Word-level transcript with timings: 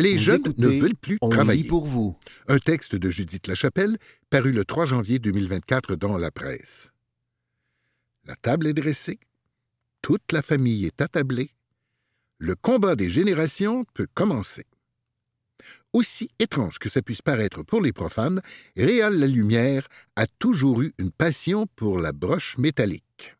Les 0.00 0.14
Vous 0.14 0.18
jeunes 0.18 0.54
ne 0.56 0.68
veulent 0.68 0.96
plus 0.96 1.18
On 1.20 1.28
travailler. 1.28 1.62
lit 1.62 1.68
pour 1.68 1.84
vous. 1.86 2.16
Un 2.48 2.58
texte 2.58 2.94
de 2.94 3.10
Judith 3.10 3.46
Lachapelle, 3.46 3.98
paru 4.30 4.52
le 4.52 4.64
3 4.64 4.86
janvier 4.86 5.18
2024 5.18 5.96
dans 5.96 6.16
la 6.16 6.30
presse. 6.30 6.90
La 8.24 8.36
table 8.36 8.66
est 8.66 8.74
dressée, 8.74 9.18
toute 10.02 10.32
la 10.32 10.42
famille 10.42 10.86
est 10.86 11.00
attablée, 11.00 11.50
le 12.38 12.54
combat 12.54 12.96
des 12.96 13.08
générations 13.10 13.84
peut 13.94 14.06
commencer. 14.14 14.64
Aussi 15.92 16.30
étrange 16.38 16.78
que 16.78 16.88
ça 16.88 17.02
puisse 17.02 17.20
paraître 17.22 17.62
pour 17.62 17.80
les 17.82 17.92
profanes, 17.92 18.40
Réal 18.76 19.18
Lalumière 19.18 19.88
a 20.16 20.26
toujours 20.38 20.80
eu 20.82 20.94
une 20.98 21.10
passion 21.10 21.66
pour 21.76 21.98
la 21.98 22.12
broche 22.12 22.56
métallique. 22.58 23.36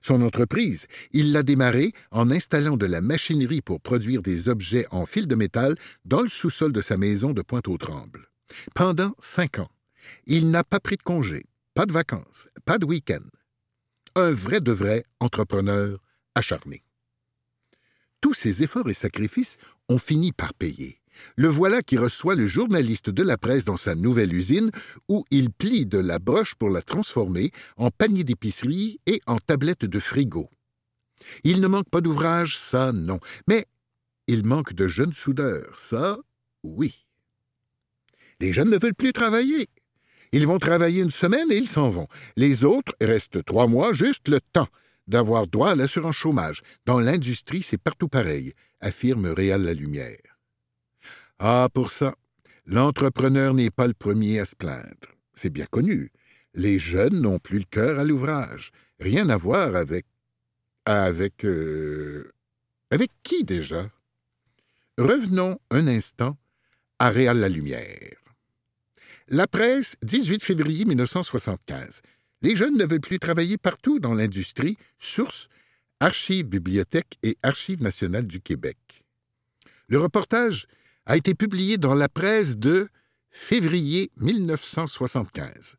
Son 0.00 0.22
entreprise, 0.22 0.86
il 1.12 1.32
l'a 1.32 1.42
démarrée 1.42 1.92
en 2.10 2.30
installant 2.30 2.76
de 2.76 2.86
la 2.86 3.00
machinerie 3.00 3.62
pour 3.62 3.80
produire 3.80 4.22
des 4.22 4.48
objets 4.48 4.86
en 4.90 5.06
fil 5.06 5.26
de 5.26 5.34
métal 5.34 5.76
dans 6.04 6.22
le 6.22 6.28
sous-sol 6.28 6.72
de 6.72 6.80
sa 6.80 6.96
maison 6.96 7.32
de 7.32 7.42
Pointe-aux-Trembles. 7.42 8.28
Pendant 8.74 9.14
cinq 9.18 9.58
ans, 9.58 9.70
il 10.26 10.50
n'a 10.50 10.64
pas 10.64 10.80
pris 10.80 10.96
de 10.96 11.02
congé, 11.02 11.46
pas 11.74 11.86
de 11.86 11.92
vacances, 11.92 12.48
pas 12.64 12.78
de 12.78 12.86
week-end. 12.86 13.24
Un 14.14 14.30
vrai 14.30 14.60
de 14.60 14.72
vrai 14.72 15.04
entrepreneur 15.20 15.98
acharné. 16.34 16.82
Tous 18.20 18.34
ses 18.34 18.62
efforts 18.62 18.88
et 18.88 18.94
sacrifices 18.94 19.56
ont 19.88 19.98
fini 19.98 20.32
par 20.32 20.54
payer. 20.54 21.01
Le 21.36 21.48
voilà 21.48 21.82
qui 21.82 21.96
reçoit 21.98 22.34
le 22.34 22.46
journaliste 22.46 23.10
de 23.10 23.22
la 23.22 23.38
presse 23.38 23.64
dans 23.64 23.76
sa 23.76 23.94
nouvelle 23.94 24.34
usine 24.34 24.70
où 25.08 25.24
il 25.30 25.50
plie 25.50 25.86
de 25.86 25.98
la 25.98 26.18
broche 26.18 26.54
pour 26.54 26.70
la 26.70 26.82
transformer 26.82 27.50
en 27.76 27.90
panier 27.90 28.24
d'épicerie 28.24 29.00
et 29.06 29.20
en 29.26 29.38
tablette 29.38 29.84
de 29.84 30.00
frigo. 30.00 30.48
Il 31.44 31.60
ne 31.60 31.68
manque 31.68 31.88
pas 31.88 32.00
d'ouvrage, 32.00 32.58
ça 32.58 32.92
non, 32.92 33.20
mais 33.48 33.66
il 34.26 34.44
manque 34.44 34.72
de 34.72 34.88
jeunes 34.88 35.12
soudeurs, 35.12 35.78
ça 35.78 36.18
oui. 36.62 37.06
Les 38.40 38.52
jeunes 38.52 38.70
ne 38.70 38.78
veulent 38.78 38.94
plus 38.94 39.12
travailler. 39.12 39.68
Ils 40.32 40.46
vont 40.46 40.58
travailler 40.58 41.02
une 41.02 41.10
semaine 41.10 41.52
et 41.52 41.56
ils 41.56 41.68
s'en 41.68 41.90
vont. 41.90 42.08
Les 42.36 42.64
autres 42.64 42.94
restent 43.00 43.44
trois 43.44 43.66
mois, 43.66 43.92
juste 43.92 44.28
le 44.28 44.40
temps 44.52 44.68
d'avoir 45.06 45.46
droit 45.46 45.70
à 45.70 45.74
l'assurance 45.74 46.16
chômage. 46.16 46.62
Dans 46.86 46.98
l'industrie, 46.98 47.62
c'est 47.62 47.78
partout 47.78 48.08
pareil, 48.08 48.54
affirme 48.80 49.26
Réal 49.26 49.62
Lalumière. 49.62 50.31
Ah, 51.44 51.68
pour 51.74 51.90
ça, 51.90 52.14
l'entrepreneur 52.66 53.52
n'est 53.52 53.72
pas 53.72 53.88
le 53.88 53.94
premier 53.94 54.38
à 54.38 54.44
se 54.44 54.54
plaindre. 54.54 55.08
C'est 55.34 55.50
bien 55.50 55.66
connu. 55.66 56.12
Les 56.54 56.78
jeunes 56.78 57.20
n'ont 57.20 57.40
plus 57.40 57.58
le 57.58 57.64
cœur 57.64 57.98
à 57.98 58.04
l'ouvrage. 58.04 58.70
Rien 59.00 59.28
à 59.28 59.36
voir 59.36 59.74
avec. 59.74 60.06
avec. 60.84 61.44
euh, 61.44 62.30
avec 62.92 63.10
qui 63.24 63.42
déjà? 63.42 63.90
Revenons 64.98 65.58
un 65.72 65.88
instant 65.88 66.38
à 67.00 67.10
Réal 67.10 67.40
Lalumière. 67.40 68.22
La 69.26 69.48
presse, 69.48 69.96
18 70.02 70.44
février 70.44 70.84
1975. 70.84 72.02
Les 72.42 72.54
jeunes 72.54 72.78
ne 72.78 72.84
veulent 72.84 73.00
plus 73.00 73.18
travailler 73.18 73.58
partout 73.58 73.98
dans 73.98 74.14
l'industrie. 74.14 74.76
Source 74.96 75.48
Archives 75.98 76.46
Bibliothèque 76.46 77.18
et 77.24 77.36
Archives 77.42 77.82
nationales 77.82 78.28
du 78.28 78.40
Québec. 78.40 78.78
Le 79.88 79.98
reportage 79.98 80.68
a 81.06 81.16
été 81.16 81.34
publié 81.34 81.78
dans 81.78 81.94
la 81.94 82.08
presse 82.08 82.56
de 82.56 82.88
février 83.30 84.10
1975. 84.16 85.76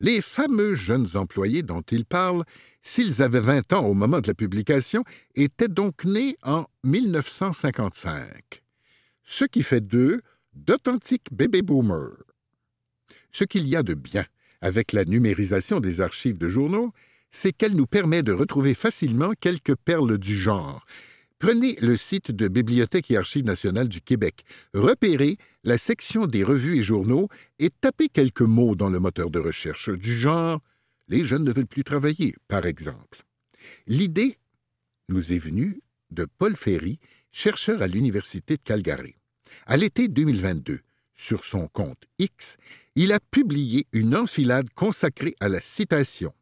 Les 0.00 0.20
fameux 0.20 0.74
jeunes 0.74 1.08
employés 1.14 1.62
dont 1.62 1.82
il 1.90 2.04
parle, 2.04 2.44
s'ils 2.82 3.22
avaient 3.22 3.40
20 3.40 3.72
ans 3.72 3.86
au 3.86 3.94
moment 3.94 4.20
de 4.20 4.26
la 4.26 4.34
publication, 4.34 5.04
étaient 5.34 5.68
donc 5.68 6.04
nés 6.04 6.36
en 6.42 6.66
1955, 6.84 8.62
ce 9.24 9.44
qui 9.44 9.62
fait 9.62 9.80
d'eux 9.80 10.20
d'authentiques 10.54 11.32
baby 11.32 11.62
boomers. 11.62 12.22
Ce 13.32 13.44
qu'il 13.44 13.66
y 13.66 13.76
a 13.76 13.82
de 13.82 13.94
bien 13.94 14.24
avec 14.60 14.92
la 14.92 15.04
numérisation 15.04 15.80
des 15.80 16.00
archives 16.00 16.38
de 16.38 16.48
journaux, 16.48 16.92
c'est 17.30 17.52
qu'elle 17.52 17.74
nous 17.74 17.86
permet 17.86 18.22
de 18.22 18.32
retrouver 18.32 18.74
facilement 18.74 19.32
quelques 19.40 19.74
perles 19.74 20.18
du 20.18 20.36
genre. 20.36 20.84
Prenez 21.44 21.76
le 21.82 21.98
site 21.98 22.30
de 22.30 22.48
Bibliothèque 22.48 23.10
et 23.10 23.18
Archives 23.18 23.44
nationales 23.44 23.90
du 23.90 24.00
Québec, 24.00 24.46
repérez 24.72 25.36
la 25.62 25.76
section 25.76 26.24
des 26.24 26.42
revues 26.42 26.78
et 26.78 26.82
journaux 26.82 27.28
et 27.58 27.68
tapez 27.68 28.08
quelques 28.08 28.40
mots 28.40 28.74
dans 28.74 28.88
le 28.88 28.98
moteur 28.98 29.28
de 29.28 29.38
recherche 29.40 29.90
du 29.90 30.16
genre 30.16 30.62
Les 31.08 31.22
jeunes 31.22 31.44
ne 31.44 31.52
veulent 31.52 31.66
plus 31.66 31.84
travailler, 31.84 32.34
par 32.48 32.64
exemple. 32.64 33.26
L'idée 33.86 34.38
nous 35.10 35.34
est 35.34 35.38
venue 35.38 35.82
de 36.10 36.26
Paul 36.38 36.56
Ferry, 36.56 36.98
chercheur 37.30 37.82
à 37.82 37.88
l'Université 37.88 38.56
de 38.56 38.62
Calgary. 38.62 39.14
À 39.66 39.76
l'été 39.76 40.08
2022, 40.08 40.80
sur 41.12 41.44
son 41.44 41.68
compte 41.68 42.04
X, 42.18 42.56
il 42.96 43.12
a 43.12 43.20
publié 43.20 43.86
une 43.92 44.16
enfilade 44.16 44.70
consacrée 44.74 45.36
à 45.40 45.50
la 45.50 45.60
citation. 45.60 46.32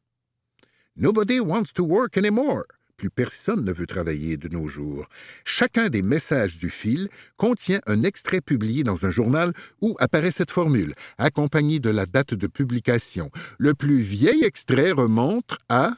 Nobody 0.94 1.40
wants 1.40 1.72
to 1.74 1.82
work 1.82 2.16
anymore. 2.16 2.62
Personne 3.08 3.64
ne 3.64 3.72
veut 3.72 3.86
travailler 3.86 4.36
de 4.36 4.48
nos 4.48 4.68
jours. 4.68 5.06
Chacun 5.44 5.88
des 5.88 6.02
messages 6.02 6.58
du 6.58 6.70
fil 6.70 7.08
contient 7.36 7.80
un 7.86 8.02
extrait 8.02 8.40
publié 8.40 8.84
dans 8.84 9.06
un 9.06 9.10
journal 9.10 9.52
où 9.80 9.96
apparaît 9.98 10.32
cette 10.32 10.50
formule, 10.50 10.94
accompagnée 11.18 11.80
de 11.80 11.90
la 11.90 12.06
date 12.06 12.34
de 12.34 12.46
publication. 12.46 13.30
Le 13.58 13.74
plus 13.74 14.00
vieil 14.00 14.44
extrait 14.44 14.92
remonte 14.92 15.56
à 15.68 15.94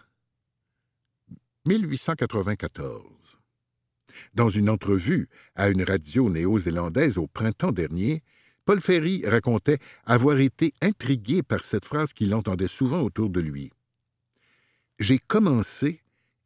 1894. 1.66 3.03
Dans 4.34 4.48
une 4.48 4.71
entrevue 4.71 5.28
à 5.54 5.69
une 5.69 5.82
radio 5.82 6.31
néo-zélandaise 6.31 7.19
au 7.19 7.26
printemps 7.26 7.72
dernier, 7.72 8.22
Paul 8.65 8.81
Ferry 8.81 9.25
racontait 9.26 9.78
avoir 10.04 10.38
été 10.38 10.72
intrigué 10.81 11.42
par 11.42 11.65
cette 11.65 11.84
phrase 11.84 12.12
qu'il 12.12 12.34
entendait 12.34 12.69
souvent 12.69 13.00
autour 13.00 13.28
de 13.28 13.41
lui. 13.41 13.71
J'ai 14.98 15.19
commencé 15.19 16.00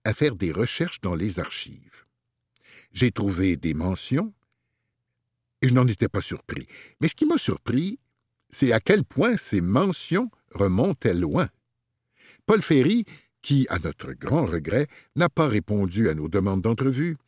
à 0.08 0.14
faire 0.14 0.36
des 0.36 0.52
recherches 0.52 1.02
dans 1.02 1.14
les 1.14 1.38
archives. 1.38 2.06
J'ai 2.94 3.12
trouvé 3.12 3.58
des 3.58 3.74
mentions 3.74 4.32
et 5.60 5.68
je 5.68 5.74
n'en 5.74 5.86
étais 5.86 6.08
pas 6.08 6.22
surpris. 6.22 6.66
Mais 6.98 7.08
ce 7.08 7.14
qui 7.14 7.26
m'a 7.26 7.36
surpris, 7.36 7.98
c'est 8.48 8.72
à 8.72 8.80
quel 8.80 9.04
point 9.04 9.36
ces 9.36 9.60
mentions 9.60 10.30
remontaient 10.50 11.12
loin. 11.12 11.50
Paul 12.46 12.62
Ferry, 12.62 13.04
qui, 13.42 13.66
à 13.68 13.78
notre 13.80 14.14
grand 14.14 14.46
regret, 14.46 14.86
n'a 15.14 15.28
pas 15.28 15.46
répondu 15.46 16.08
à 16.08 16.14
nos 16.14 16.28
demandes 16.28 16.62
d'entrevue, 16.62 17.18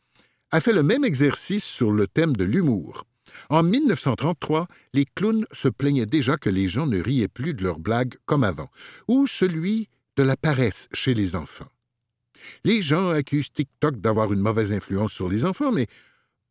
a 0.49 0.59
fait 0.59 0.73
le 0.73 0.81
même 0.81 1.05
exercice 1.05 1.63
sur 1.63 1.91
le 1.91 2.07
thème 2.07 2.35
de 2.35 2.45
l'humour. 2.45 3.05
En 3.51 3.61
1933, 3.61 4.67
les 4.93 5.05
clowns 5.05 5.45
se 5.51 5.67
plaignaient 5.67 6.07
déjà 6.07 6.35
que 6.35 6.49
les 6.49 6.67
gens 6.67 6.87
ne 6.87 6.99
riaient 6.99 7.27
plus 7.27 7.53
de 7.53 7.63
leurs 7.63 7.79
blagues 7.79 8.15
comme 8.25 8.43
avant, 8.43 8.71
ou 9.07 9.27
celui 9.27 9.87
de 10.17 10.23
la 10.23 10.35
paresse 10.35 10.89
chez 10.93 11.13
les 11.13 11.35
enfants. 11.35 11.69
Les 12.63 12.81
gens 12.81 13.09
accusent 13.09 13.51
TikTok 13.51 13.97
d'avoir 13.97 14.31
une 14.33 14.39
mauvaise 14.39 14.71
influence 14.71 15.13
sur 15.13 15.29
les 15.29 15.45
enfants, 15.45 15.71
mais 15.71 15.87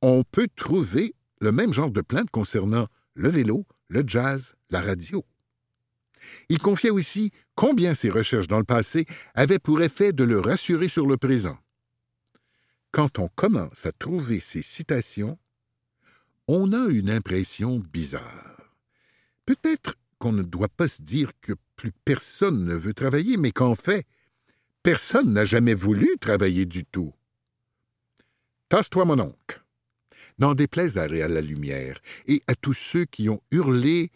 on 0.03 0.23
peut 0.23 0.49
trouver 0.57 1.15
le 1.41 1.53
même 1.53 1.73
genre 1.73 1.91
de 1.91 2.01
plainte 2.01 2.31
concernant 2.31 2.87
le 3.15 3.29
vélo, 3.29 3.67
le 3.89 4.05
jazz, 4.07 4.55
la 4.71 4.81
radio. 4.81 5.25
Il 6.49 6.59
confiait 6.59 6.91
aussi 6.91 7.33
combien 7.55 7.95
ses 7.95 8.11
recherches 8.11 8.49
dans 8.49 8.59
le 8.59 8.65
passé 8.65 9.07
avaient 9.35 9.59
pour 9.59 9.83
effet 9.83 10.13
de 10.13 10.25
le 10.25 10.39
rassurer 10.41 10.89
sur 10.89 11.07
le 11.07 11.17
présent. 11.17 11.59
Quand 12.93 13.19
on 13.19 13.29
commence 13.29 13.87
à 13.87 13.93
trouver 13.93 14.41
ces 14.41 14.63
citations, 14.63 15.39
on 16.49 16.73
a 16.73 16.89
une 16.89 17.11
impression 17.11 17.79
bizarre. 17.79 18.75
Peut-être 19.47 19.95
qu'on 20.19 20.33
ne 20.33 20.43
doit 20.43 20.69
pas 20.69 20.89
se 20.89 21.03
dire 21.03 21.31
que 21.41 21.53
plus 21.77 21.93
personne 22.05 22.65
ne 22.65 22.75
veut 22.75 22.93
travailler, 22.93 23.37
mais 23.37 23.53
qu'en 23.53 23.75
fait, 23.75 24.07
personne 24.83 25.33
n'a 25.33 25.45
jamais 25.45 25.75
voulu 25.75 26.17
travailler 26.21 26.67
du 26.67 26.85
tout. 26.85 27.13
Tasse-toi, 28.69 29.05
mon 29.05 29.19
oncle. 29.19 29.63
N'en 30.39 30.55
déplaise 30.55 30.97
à 30.97 31.07
la 31.09 31.41
Lumière 31.41 32.01
et 32.27 32.41
à 32.47 32.55
tous 32.55 32.73
ceux 32.73 33.05
qui 33.05 33.29
ont 33.29 33.43
hurlé 33.51 34.11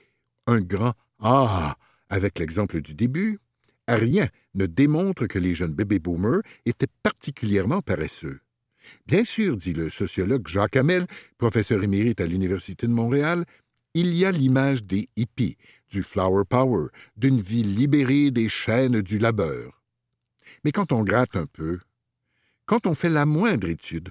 un 0.47 0.61
grand 0.61 0.95
Ah 1.19 1.77
avec 2.09 2.39
l'exemple 2.39 2.81
du 2.81 2.95
début, 2.95 3.41
rien 3.89 4.29
ne 4.55 4.67
démontre 4.67 5.27
que 5.27 5.39
les 5.39 5.55
jeunes 5.55 5.75
bébés 5.75 5.99
boomers 5.99 6.43
étaient 6.65 6.89
particulièrement 7.03 7.83
paresseux. 7.83 8.41
Bien 9.07 9.25
sûr, 9.25 9.57
dit 9.57 9.73
le 9.73 9.89
sociologue 9.89 10.47
Jacques 10.47 10.77
Hamel, 10.77 11.07
professeur 11.39 11.83
émérite 11.83 12.21
à 12.21 12.27
l'Université 12.27 12.87
de 12.87 12.93
Montréal, 12.93 13.45
il 13.95 14.15
y 14.15 14.25
a 14.25 14.33
l'image 14.33 14.85
des 14.85 15.09
hippies, 15.17 15.57
du 15.91 16.03
flower 16.03 16.45
power, 16.49 16.89
d'une 17.17 17.41
vie 17.41 17.63
libérée 17.63 18.31
des 18.31 18.49
chaînes 18.49 19.01
du 19.01 19.19
labeur. 19.19 19.84
Mais 20.65 20.73
quand 20.73 20.93
on 20.93 21.03
gratte 21.03 21.37
un 21.37 21.47
peu, 21.47 21.79
quand 22.67 22.87
on 22.87 22.95
fait 22.95 23.11
la 23.11 23.27
moindre 23.27 23.69
étude, 23.69 24.11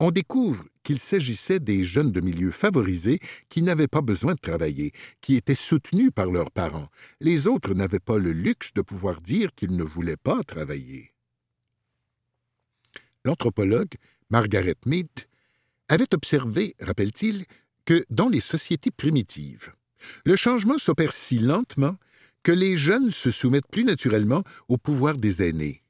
on 0.00 0.10
découvre 0.10 0.64
qu'il 0.82 0.98
s'agissait 0.98 1.60
des 1.60 1.84
jeunes 1.84 2.10
de 2.10 2.20
milieux 2.20 2.50
favorisés 2.50 3.20
qui 3.48 3.62
n'avaient 3.62 3.86
pas 3.86 4.00
besoin 4.00 4.34
de 4.34 4.40
travailler, 4.40 4.90
qui 5.20 5.36
étaient 5.36 5.54
soutenus 5.54 6.10
par 6.12 6.26
leurs 6.26 6.50
parents. 6.50 6.88
Les 7.20 7.46
autres 7.46 7.72
n'avaient 7.72 8.00
pas 8.00 8.18
le 8.18 8.32
luxe 8.32 8.72
de 8.74 8.82
pouvoir 8.82 9.20
dire 9.20 9.54
qu'ils 9.54 9.76
ne 9.76 9.84
voulaient 9.84 10.16
pas 10.16 10.42
travailler. 10.42 11.14
L'anthropologue 13.24 13.94
Margaret 14.30 14.74
Mead 14.86 15.08
avait 15.88 16.12
observé, 16.14 16.74
rappelle-t-il, 16.80 17.44
que 17.84 18.02
dans 18.10 18.28
les 18.28 18.40
sociétés 18.40 18.90
primitives, 18.90 19.72
le 20.24 20.34
changement 20.34 20.78
s'opère 20.78 21.12
si 21.12 21.38
lentement 21.38 21.96
que 22.42 22.50
les 22.50 22.76
jeunes 22.76 23.12
se 23.12 23.30
soumettent 23.30 23.70
plus 23.70 23.84
naturellement 23.84 24.42
au 24.66 24.78
pouvoir 24.78 25.16
des 25.16 25.48
aînés. 25.48 25.81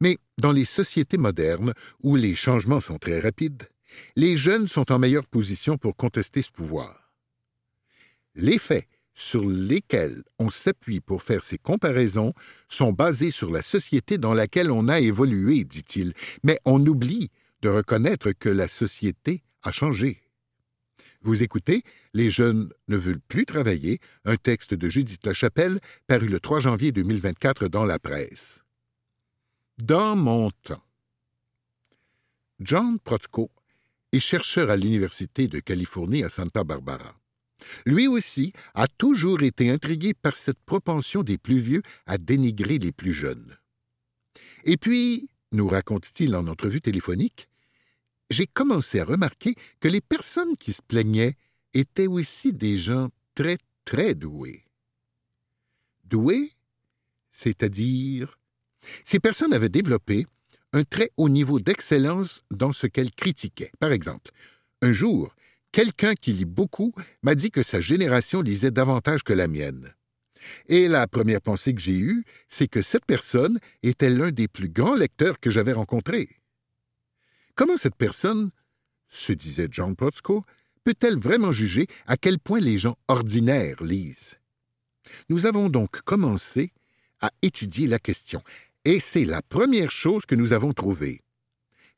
Mais 0.00 0.18
dans 0.38 0.52
les 0.52 0.64
sociétés 0.64 1.18
modernes, 1.18 1.74
où 2.02 2.16
les 2.16 2.34
changements 2.34 2.80
sont 2.80 2.98
très 2.98 3.20
rapides, 3.20 3.68
les 4.16 4.36
jeunes 4.36 4.68
sont 4.68 4.90
en 4.92 4.98
meilleure 4.98 5.26
position 5.26 5.78
pour 5.78 5.96
contester 5.96 6.42
ce 6.42 6.50
pouvoir. 6.50 7.12
Les 8.34 8.58
faits 8.58 8.88
sur 9.14 9.44
lesquels 9.44 10.22
on 10.38 10.50
s'appuie 10.50 11.00
pour 11.00 11.22
faire 11.22 11.42
ces 11.42 11.58
comparaisons 11.58 12.32
sont 12.68 12.92
basés 12.92 13.30
sur 13.30 13.50
la 13.50 13.62
société 13.62 14.18
dans 14.18 14.32
laquelle 14.32 14.70
on 14.70 14.88
a 14.88 15.00
évolué, 15.00 15.64
dit-il, 15.64 16.14
mais 16.42 16.58
on 16.64 16.84
oublie 16.86 17.30
de 17.60 17.68
reconnaître 17.68 18.32
que 18.32 18.48
la 18.48 18.68
société 18.68 19.42
a 19.62 19.70
changé. 19.70 20.22
Vous 21.20 21.42
écoutez 21.42 21.84
Les 22.14 22.30
jeunes 22.30 22.72
ne 22.88 22.96
veulent 22.96 23.20
plus 23.20 23.46
travailler, 23.46 24.00
un 24.24 24.36
texte 24.36 24.74
de 24.74 24.88
Judith 24.88 25.24
Lachapelle 25.24 25.78
paru 26.08 26.26
le 26.26 26.40
3 26.40 26.60
janvier 26.60 26.90
2024 26.90 27.68
dans 27.68 27.84
la 27.84 27.98
presse. 27.98 28.61
Dans 29.84 30.14
mon 30.14 30.52
temps. 30.62 30.84
John 32.60 33.00
Protzko 33.00 33.50
est 34.12 34.20
chercheur 34.20 34.70
à 34.70 34.76
l'Université 34.76 35.48
de 35.48 35.58
Californie 35.58 36.22
à 36.22 36.28
Santa 36.28 36.62
Barbara. 36.62 37.18
Lui 37.84 38.06
aussi 38.06 38.52
a 38.74 38.86
toujours 38.86 39.42
été 39.42 39.70
intrigué 39.70 40.14
par 40.14 40.36
cette 40.36 40.60
propension 40.60 41.24
des 41.24 41.36
plus 41.36 41.58
vieux 41.58 41.82
à 42.06 42.16
dénigrer 42.16 42.78
les 42.78 42.92
plus 42.92 43.12
jeunes. 43.12 43.56
Et 44.62 44.76
puis, 44.76 45.28
nous 45.50 45.66
raconte-t-il 45.66 46.36
en 46.36 46.46
entrevue 46.46 46.80
téléphonique, 46.80 47.48
j'ai 48.30 48.46
commencé 48.46 49.00
à 49.00 49.04
remarquer 49.04 49.56
que 49.80 49.88
les 49.88 50.00
personnes 50.00 50.56
qui 50.56 50.72
se 50.72 50.82
plaignaient 50.82 51.36
étaient 51.74 52.06
aussi 52.06 52.52
des 52.52 52.78
gens 52.78 53.08
très, 53.34 53.58
très 53.84 54.14
doués. 54.14 54.64
Doués, 56.04 56.52
c'est-à-dire... 57.32 58.38
Ces 59.04 59.20
personnes 59.20 59.52
avaient 59.52 59.68
développé 59.68 60.26
un 60.72 60.84
très 60.84 61.10
haut 61.16 61.28
niveau 61.28 61.60
d'excellence 61.60 62.42
dans 62.50 62.72
ce 62.72 62.86
qu'elles 62.86 63.12
critiquaient. 63.12 63.72
Par 63.78 63.92
exemple, 63.92 64.30
un 64.80 64.92
jour, 64.92 65.34
quelqu'un 65.70 66.14
qui 66.14 66.32
lit 66.32 66.44
beaucoup 66.44 66.92
m'a 67.22 67.34
dit 67.34 67.50
que 67.50 67.62
sa 67.62 67.80
génération 67.80 68.40
lisait 68.40 68.70
davantage 68.70 69.22
que 69.22 69.32
la 69.32 69.48
mienne. 69.48 69.92
Et 70.68 70.88
la 70.88 71.06
première 71.06 71.40
pensée 71.40 71.74
que 71.74 71.80
j'ai 71.80 71.98
eue, 71.98 72.24
c'est 72.48 72.68
que 72.68 72.82
cette 72.82 73.04
personne 73.04 73.58
était 73.82 74.10
l'un 74.10 74.32
des 74.32 74.48
plus 74.48 74.68
grands 74.68 74.96
lecteurs 74.96 75.38
que 75.38 75.50
j'avais 75.50 75.72
rencontrés. 75.72 76.28
Comment 77.54 77.76
cette 77.76 77.96
personne, 77.96 78.50
se 79.08 79.32
disait 79.32 79.68
John 79.70 79.94
Protzko, 79.94 80.42
peut-elle 80.84 81.18
vraiment 81.18 81.52
juger 81.52 81.86
à 82.06 82.16
quel 82.16 82.38
point 82.38 82.60
les 82.60 82.78
gens 82.78 82.96
ordinaires 83.08 83.82
lisent? 83.82 84.38
Nous 85.28 85.46
avons 85.46 85.68
donc 85.68 86.00
commencé 86.02 86.72
à 87.20 87.30
étudier 87.42 87.86
la 87.86 87.98
question, 87.98 88.42
et 88.84 89.00
c'est 89.00 89.24
la 89.24 89.42
première 89.42 89.90
chose 89.90 90.26
que 90.26 90.34
nous 90.34 90.52
avons 90.52 90.72
trouvée. 90.72 91.22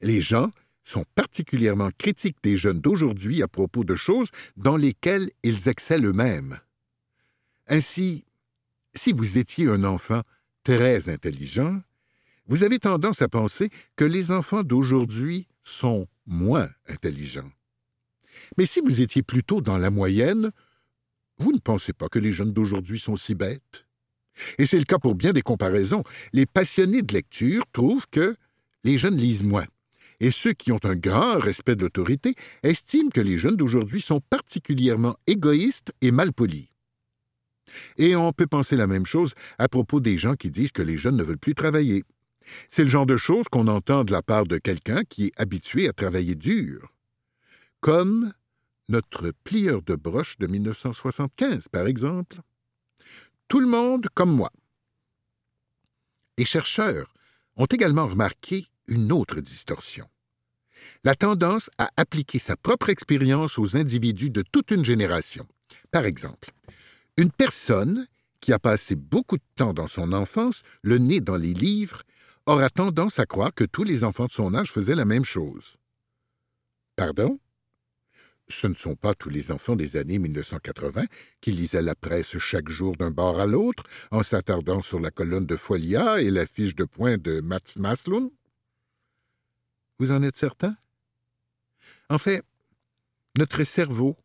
Les 0.00 0.20
gens 0.20 0.50
sont 0.82 1.04
particulièrement 1.14 1.90
critiques 1.96 2.42
des 2.42 2.56
jeunes 2.56 2.80
d'aujourd'hui 2.80 3.42
à 3.42 3.48
propos 3.48 3.84
de 3.84 3.94
choses 3.94 4.28
dans 4.56 4.76
lesquelles 4.76 5.30
ils 5.42 5.68
excellent 5.68 6.08
eux-mêmes. 6.08 6.58
Ainsi, 7.68 8.24
si 8.94 9.12
vous 9.12 9.38
étiez 9.38 9.68
un 9.68 9.84
enfant 9.84 10.20
très 10.62 11.08
intelligent, 11.08 11.80
vous 12.46 12.62
avez 12.62 12.78
tendance 12.78 13.22
à 13.22 13.28
penser 13.28 13.70
que 13.96 14.04
les 14.04 14.30
enfants 14.30 14.62
d'aujourd'hui 14.62 15.48
sont 15.62 16.06
moins 16.26 16.68
intelligents. 16.88 17.50
Mais 18.58 18.66
si 18.66 18.80
vous 18.80 19.00
étiez 19.00 19.22
plutôt 19.22 19.62
dans 19.62 19.78
la 19.78 19.90
moyenne, 19.90 20.50
vous 21.38 21.52
ne 21.52 21.58
pensez 21.58 21.94
pas 21.94 22.08
que 22.08 22.18
les 22.18 22.32
jeunes 22.32 22.52
d'aujourd'hui 22.52 23.00
sont 23.00 23.16
si 23.16 23.34
bêtes. 23.34 23.83
Et 24.58 24.66
c'est 24.66 24.78
le 24.78 24.84
cas 24.84 24.98
pour 24.98 25.14
bien 25.14 25.32
des 25.32 25.42
comparaisons. 25.42 26.02
Les 26.32 26.46
passionnés 26.46 27.02
de 27.02 27.12
lecture 27.12 27.64
trouvent 27.72 28.06
que 28.10 28.36
les 28.82 28.98
jeunes 28.98 29.16
lisent 29.16 29.42
moins. 29.42 29.66
Et 30.20 30.30
ceux 30.30 30.52
qui 30.52 30.72
ont 30.72 30.80
un 30.84 30.96
grand 30.96 31.38
respect 31.38 31.76
de 31.76 31.82
l'autorité 31.82 32.34
estiment 32.62 33.10
que 33.10 33.20
les 33.20 33.38
jeunes 33.38 33.56
d'aujourd'hui 33.56 34.00
sont 34.00 34.20
particulièrement 34.30 35.16
égoïstes 35.26 35.92
et 36.00 36.10
malpolis. 36.10 36.68
Et 37.96 38.14
on 38.14 38.32
peut 38.32 38.46
penser 38.46 38.76
la 38.76 38.86
même 38.86 39.06
chose 39.06 39.34
à 39.58 39.68
propos 39.68 40.00
des 40.00 40.16
gens 40.16 40.34
qui 40.34 40.50
disent 40.50 40.72
que 40.72 40.82
les 40.82 40.96
jeunes 40.96 41.16
ne 41.16 41.24
veulent 41.24 41.38
plus 41.38 41.54
travailler. 41.54 42.04
C'est 42.68 42.84
le 42.84 42.90
genre 42.90 43.06
de 43.06 43.16
choses 43.16 43.48
qu'on 43.48 43.68
entend 43.68 44.04
de 44.04 44.12
la 44.12 44.22
part 44.22 44.44
de 44.44 44.58
quelqu'un 44.58 45.02
qui 45.08 45.26
est 45.26 45.32
habitué 45.36 45.88
à 45.88 45.92
travailler 45.92 46.34
dur. 46.34 46.92
Comme 47.80 48.32
notre 48.88 49.32
plieur 49.44 49.82
de 49.82 49.94
broche 49.94 50.36
de 50.38 50.46
1975, 50.46 51.68
par 51.68 51.86
exemple. 51.86 52.38
Tout 53.48 53.60
le 53.60 53.66
monde 53.66 54.06
comme 54.14 54.34
moi. 54.34 54.50
Les 56.38 56.44
chercheurs 56.44 57.12
ont 57.56 57.66
également 57.66 58.06
remarqué 58.06 58.66
une 58.88 59.12
autre 59.12 59.40
distorsion. 59.40 60.08
La 61.04 61.14
tendance 61.14 61.70
à 61.78 61.90
appliquer 61.96 62.38
sa 62.38 62.56
propre 62.56 62.90
expérience 62.90 63.58
aux 63.58 63.76
individus 63.76 64.30
de 64.30 64.42
toute 64.42 64.70
une 64.70 64.84
génération. 64.84 65.46
Par 65.90 66.04
exemple, 66.04 66.50
une 67.16 67.30
personne 67.30 68.06
qui 68.40 68.52
a 68.52 68.58
passé 68.58 68.96
beaucoup 68.96 69.36
de 69.36 69.44
temps 69.54 69.72
dans 69.72 69.86
son 69.86 70.12
enfance, 70.12 70.62
le 70.82 70.98
nez 70.98 71.20
dans 71.20 71.36
les 71.36 71.54
livres, 71.54 72.02
aura 72.46 72.68
tendance 72.68 73.18
à 73.18 73.26
croire 73.26 73.54
que 73.54 73.64
tous 73.64 73.84
les 73.84 74.04
enfants 74.04 74.26
de 74.26 74.32
son 74.32 74.54
âge 74.54 74.70
faisaient 74.70 74.94
la 74.94 75.06
même 75.06 75.24
chose. 75.24 75.76
Pardon? 76.96 77.38
Ce 78.48 78.66
ne 78.66 78.74
sont 78.74 78.94
pas 78.94 79.14
tous 79.14 79.30
les 79.30 79.50
enfants 79.50 79.76
des 79.76 79.96
années 79.96 80.18
1980 80.18 81.06
qui 81.40 81.52
lisaient 81.52 81.82
la 81.82 81.94
presse 81.94 82.36
chaque 82.38 82.68
jour 82.68 82.94
d'un 82.96 83.10
bord 83.10 83.40
à 83.40 83.46
l'autre 83.46 83.84
en 84.10 84.22
s'attardant 84.22 84.82
sur 84.82 85.00
la 85.00 85.10
colonne 85.10 85.46
de 85.46 85.56
Folia 85.56 86.20
et 86.20 86.30
la 86.30 86.46
fiche 86.46 86.74
de 86.74 86.84
points 86.84 87.16
de 87.16 87.40
Mats 87.40 87.76
Maslun. 87.76 88.30
Vous 89.98 90.10
en 90.12 90.22
êtes 90.22 90.36
certain? 90.36 90.76
En 92.10 92.18
fait, 92.18 92.42
notre 93.38 93.64
cerveau 93.64 94.16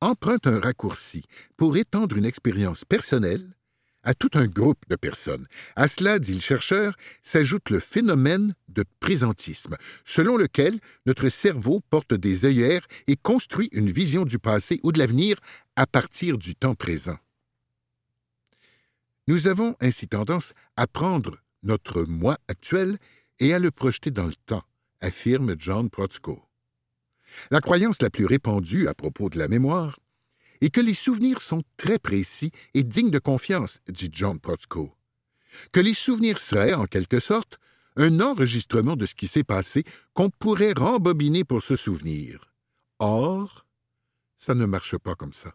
emprunte 0.00 0.46
un 0.46 0.60
raccourci 0.60 1.24
pour 1.56 1.76
étendre 1.76 2.16
une 2.16 2.24
expérience 2.24 2.84
personnelle 2.84 3.57
à 4.02 4.14
tout 4.14 4.30
un 4.34 4.46
groupe 4.46 4.82
de 4.88 4.96
personnes. 4.96 5.46
À 5.76 5.88
cela, 5.88 6.18
dit 6.18 6.34
le 6.34 6.40
chercheur, 6.40 6.96
s'ajoute 7.22 7.70
le 7.70 7.80
phénomène 7.80 8.54
de 8.68 8.84
présentisme, 9.00 9.76
selon 10.04 10.36
lequel 10.36 10.80
notre 11.06 11.28
cerveau 11.28 11.80
porte 11.90 12.14
des 12.14 12.44
œillères 12.44 12.86
et 13.06 13.16
construit 13.16 13.68
une 13.72 13.90
vision 13.90 14.24
du 14.24 14.38
passé 14.38 14.80
ou 14.82 14.92
de 14.92 14.98
l'avenir 14.98 15.36
à 15.76 15.86
partir 15.86 16.38
du 16.38 16.54
temps 16.54 16.74
présent. 16.74 17.18
Nous 19.26 19.46
avons 19.46 19.76
ainsi 19.80 20.08
tendance 20.08 20.54
à 20.76 20.86
prendre 20.86 21.42
notre 21.62 22.04
moi 22.04 22.38
actuel 22.48 22.98
et 23.40 23.52
à 23.52 23.58
le 23.58 23.70
projeter 23.70 24.10
dans 24.10 24.26
le 24.26 24.34
temps, 24.46 24.64
affirme 25.00 25.54
John 25.58 25.90
Protzko. 25.90 26.42
La 27.50 27.60
croyance 27.60 28.00
la 28.00 28.10
plus 28.10 28.24
répandue 28.24 28.88
à 28.88 28.94
propos 28.94 29.28
de 29.28 29.38
la 29.38 29.48
mémoire 29.48 29.98
et 30.60 30.70
que 30.70 30.80
les 30.80 30.94
souvenirs 30.94 31.40
sont 31.40 31.62
très 31.76 31.98
précis 31.98 32.50
et 32.74 32.82
dignes 32.82 33.10
de 33.10 33.18
confiance, 33.18 33.80
dit 33.88 34.10
John 34.12 34.38
Protzko. 34.38 34.94
Que 35.72 35.80
les 35.80 35.94
souvenirs 35.94 36.40
seraient, 36.40 36.74
en 36.74 36.86
quelque 36.86 37.20
sorte, 37.20 37.58
un 37.96 38.20
enregistrement 38.20 38.96
de 38.96 39.06
ce 39.06 39.14
qui 39.14 39.26
s'est 39.26 39.44
passé 39.44 39.84
qu'on 40.14 40.30
pourrait 40.30 40.74
rembobiner 40.76 41.44
pour 41.44 41.62
se 41.62 41.76
souvenir. 41.76 42.52
Or, 42.98 43.66
ça 44.36 44.54
ne 44.54 44.66
marche 44.66 44.96
pas 44.96 45.14
comme 45.14 45.32
ça. 45.32 45.54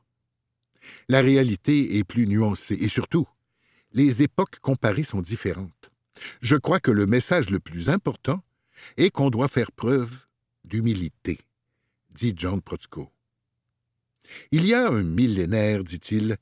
La 1.08 1.22
réalité 1.22 1.98
est 1.98 2.04
plus 2.04 2.28
nuancée 2.28 2.76
et 2.76 2.90
surtout, 2.90 3.28
les 3.94 4.24
époques 4.24 4.60
comparées 4.60 5.04
sont 5.04 5.22
différentes. 5.22 5.92
Je 6.42 6.58
crois 6.58 6.80
que 6.80 6.92
le 6.92 7.06
message 7.06 7.50
le 7.50 7.60
plus 7.60 7.90
important 7.90 8.44
est 8.98 9.10
qu'on 9.10 9.30
doit 9.30 9.48
faire 9.48 9.72
preuve 9.72 10.28
d'humilité, 10.66 11.40
dit 12.12 12.34
John 12.36 12.62
Protzko. 12.62 13.13
Il 14.52 14.66
y 14.66 14.74
a 14.74 14.88
un 14.90 15.04
millénaire, 15.04 15.84
dit-il, 15.84 16.38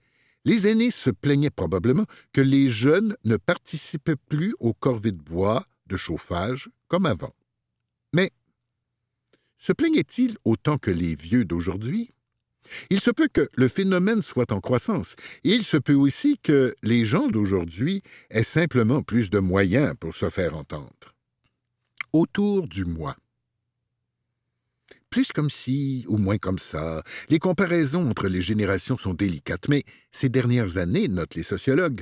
les 0.46 0.68
aînés 0.68 0.92
se 0.92 1.10
plaignaient 1.10 1.50
probablement 1.50 2.06
que 2.34 2.42
les 2.42 2.70
jeunes 2.70 3.16
ne 3.24 3.38
participaient 3.38 4.16
plus 4.16 4.56
aux 4.60 4.74
corvées 4.74 5.12
de 5.12 5.22
bois 5.22 5.66
de 5.88 5.98
chauffage 5.98 6.70
comme 6.88 7.06
avant. 7.06 7.34
Mais 8.14 8.32
se 9.58 9.74
plaignaient-ils 9.74 10.38
autant 10.44 10.78
que 10.78 10.92
les 10.92 11.16
vieux 11.16 11.46
d'aujourd'hui? 11.46 12.12
Il 12.90 13.02
se 13.02 13.12
peut 13.12 13.28
que 13.32 13.50
le 13.56 13.68
phénomène 13.68 14.22
soit 14.22 14.52
en 14.52 14.62
croissance, 14.62 15.16
et 15.44 15.54
il 15.54 15.64
se 15.64 15.78
peut 15.78 15.94
aussi 15.94 16.38
que 16.42 16.74
les 16.84 17.06
gens 17.06 17.28
d'aujourd'hui 17.28 18.02
aient 18.30 18.44
simplement 18.44 19.02
plus 19.02 19.30
de 19.30 19.40
moyens 19.40 19.94
pour 20.00 20.16
se 20.16 20.30
faire 20.30 20.56
entendre. 20.56 21.16
Autour 22.14 22.68
du 22.68 22.86
moi 22.86 23.16
plus 25.12 25.32
comme 25.32 25.52
si, 25.52 26.06
ou 26.08 26.18
moins 26.18 26.40
comme 26.40 26.58
ça. 26.58 27.04
Les 27.30 27.38
comparaisons 27.38 28.10
entre 28.10 28.28
les 28.28 28.42
générations 28.42 28.98
sont 28.98 29.14
délicates, 29.14 29.68
mais 29.68 29.84
ces 30.12 30.30
dernières 30.30 30.78
années, 30.78 31.08
notent 31.08 31.36
les 31.36 31.44
sociologues, 31.44 32.02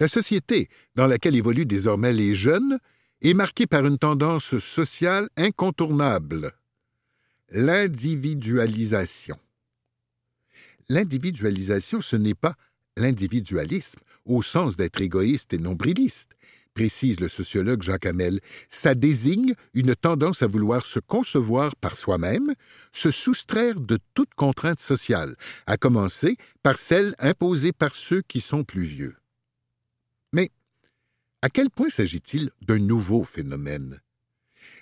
la 0.00 0.08
société 0.08 0.68
dans 0.94 1.06
laquelle 1.06 1.36
évoluent 1.36 1.66
désormais 1.66 2.12
les 2.14 2.34
jeunes 2.34 2.78
est 3.20 3.34
marquée 3.34 3.66
par 3.66 3.84
une 3.84 3.98
tendance 3.98 4.56
sociale 4.58 5.28
incontournable 5.36 6.52
l'individualisation. 7.50 9.38
L'individualisation, 10.88 12.00
ce 12.00 12.16
n'est 12.16 12.34
pas 12.34 12.54
l'individualisme 12.96 14.00
au 14.24 14.42
sens 14.42 14.76
d'être 14.76 15.00
égoïste 15.00 15.54
et 15.54 15.58
nombriliste, 15.58 16.30
précise 16.78 17.18
le 17.18 17.26
sociologue 17.26 17.82
Jacques 17.82 18.06
Hamel. 18.06 18.38
Ça 18.70 18.94
désigne 18.94 19.54
une 19.74 19.96
tendance 19.96 20.42
à 20.42 20.46
vouloir 20.46 20.86
se 20.86 21.00
concevoir 21.00 21.74
par 21.74 21.96
soi-même, 21.96 22.54
se 22.92 23.10
soustraire 23.10 23.80
de 23.80 23.98
toute 24.14 24.32
contrainte 24.34 24.78
sociale, 24.78 25.34
à 25.66 25.76
commencer 25.76 26.36
par 26.62 26.78
celle 26.78 27.16
imposée 27.18 27.72
par 27.72 27.96
ceux 27.96 28.22
qui 28.22 28.40
sont 28.40 28.62
plus 28.62 28.84
vieux. 28.84 29.16
Mais 30.32 30.50
à 31.42 31.48
quel 31.48 31.68
point 31.68 31.88
s'agit-il 31.88 32.50
d'un 32.62 32.78
nouveau 32.78 33.24
phénomène? 33.24 34.00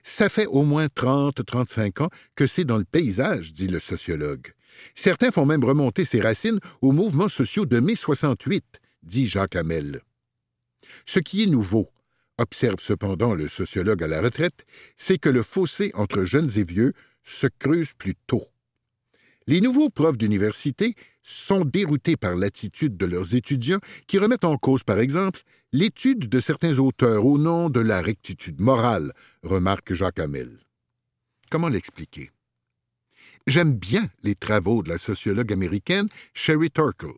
Ça 0.03 0.29
fait 0.29 0.47
au 0.47 0.65
moins 0.65 0.89
30-35 0.89 2.03
ans 2.03 2.11
que 2.35 2.47
c'est 2.47 2.65
dans 2.65 2.77
le 2.77 2.85
paysage, 2.85 3.55
dit 3.55 3.69
le 3.69 3.81
sociologue. 3.81 4.53
Certains 4.95 5.31
font 5.31 5.47
même 5.47 5.65
remonter 5.65 6.05
ses 6.05 6.21
racines 6.21 6.61
aux 6.83 6.93
mouvements 6.93 7.31
sociaux 7.31 7.65
de 7.65 7.81
mai 7.81 7.95
68, 7.95 8.81
dit 9.03 9.27
Jacques 9.27 9.57
Hamel. 9.57 10.03
Ce 11.05 11.19
qui 11.19 11.43
est 11.43 11.47
nouveau, 11.47 11.91
observe 12.39 12.81
cependant 12.81 13.35
le 13.35 13.49
sociologue 13.49 14.03
à 14.03 14.09
la 14.09 14.21
retraite, 14.21 14.65
c'est 14.97 15.19
que 15.19 15.29
le 15.29 15.43
fossé 15.43 15.91
entre 15.95 16.25
jeunes 16.25 16.51
et 16.57 16.65
vieux 16.65 16.93
se 17.23 17.47
creuse 17.59 17.93
plus 17.95 18.15
tôt. 18.27 18.47
Les 19.47 19.61
nouveaux 19.61 19.91
profs 19.91 20.19
d'université 20.19 20.95
sont 21.23 21.65
déroutés 21.65 22.17
par 22.17 22.35
l'attitude 22.35 22.97
de 22.97 23.07
leurs 23.07 23.35
étudiants 23.35 23.81
qui 24.07 24.19
remettent 24.19 24.45
en 24.45 24.57
cause, 24.57 24.83
par 24.83 24.99
exemple, 24.99 25.43
l'étude 25.73 26.29
de 26.29 26.41
certains 26.41 26.79
auteurs 26.79 27.25
au 27.25 27.39
nom 27.39 27.71
de 27.71 27.81
la 27.81 28.01
rectitude 28.01 28.61
morale, 28.61 29.13
remarque 29.43 29.95
Jacques 29.95 30.19
Hamel. 30.19 30.59
Comment 31.51 31.69
l'expliquer? 31.69 32.31
J'aime 33.47 33.75
bien 33.75 34.11
les 34.25 34.35
travaux 34.35 34.83
de 34.83 34.89
la 34.89 34.99
sociologue 34.99 35.53
américaine 35.53 36.09
Sherry 36.35 36.71
Turkle. 36.71 37.15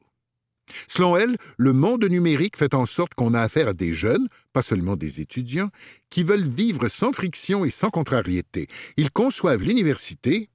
Selon 0.87 1.17
elle, 1.17 1.37
le 1.57 1.73
monde 1.73 2.05
numérique 2.05 2.57
fait 2.57 2.75
en 2.75 2.87
sorte 2.87 3.15
qu'on 3.15 3.35
a 3.35 3.41
affaire 3.41 3.69
à 3.69 3.75
des 3.75 3.93
jeunes, 3.93 4.27
pas 4.53 4.63
seulement 4.63 4.97
des 4.97 5.21
étudiants, 5.21 5.71
qui 6.11 6.23
veulent 6.23 6.47
vivre 6.47 6.89
sans 6.89 7.13
friction 7.13 7.65
et 7.65 7.71
sans 7.71 7.91
contrariété. 7.91 8.69
Ils 8.97 9.11
conçoivent 9.11 9.63
l'université 9.63 10.51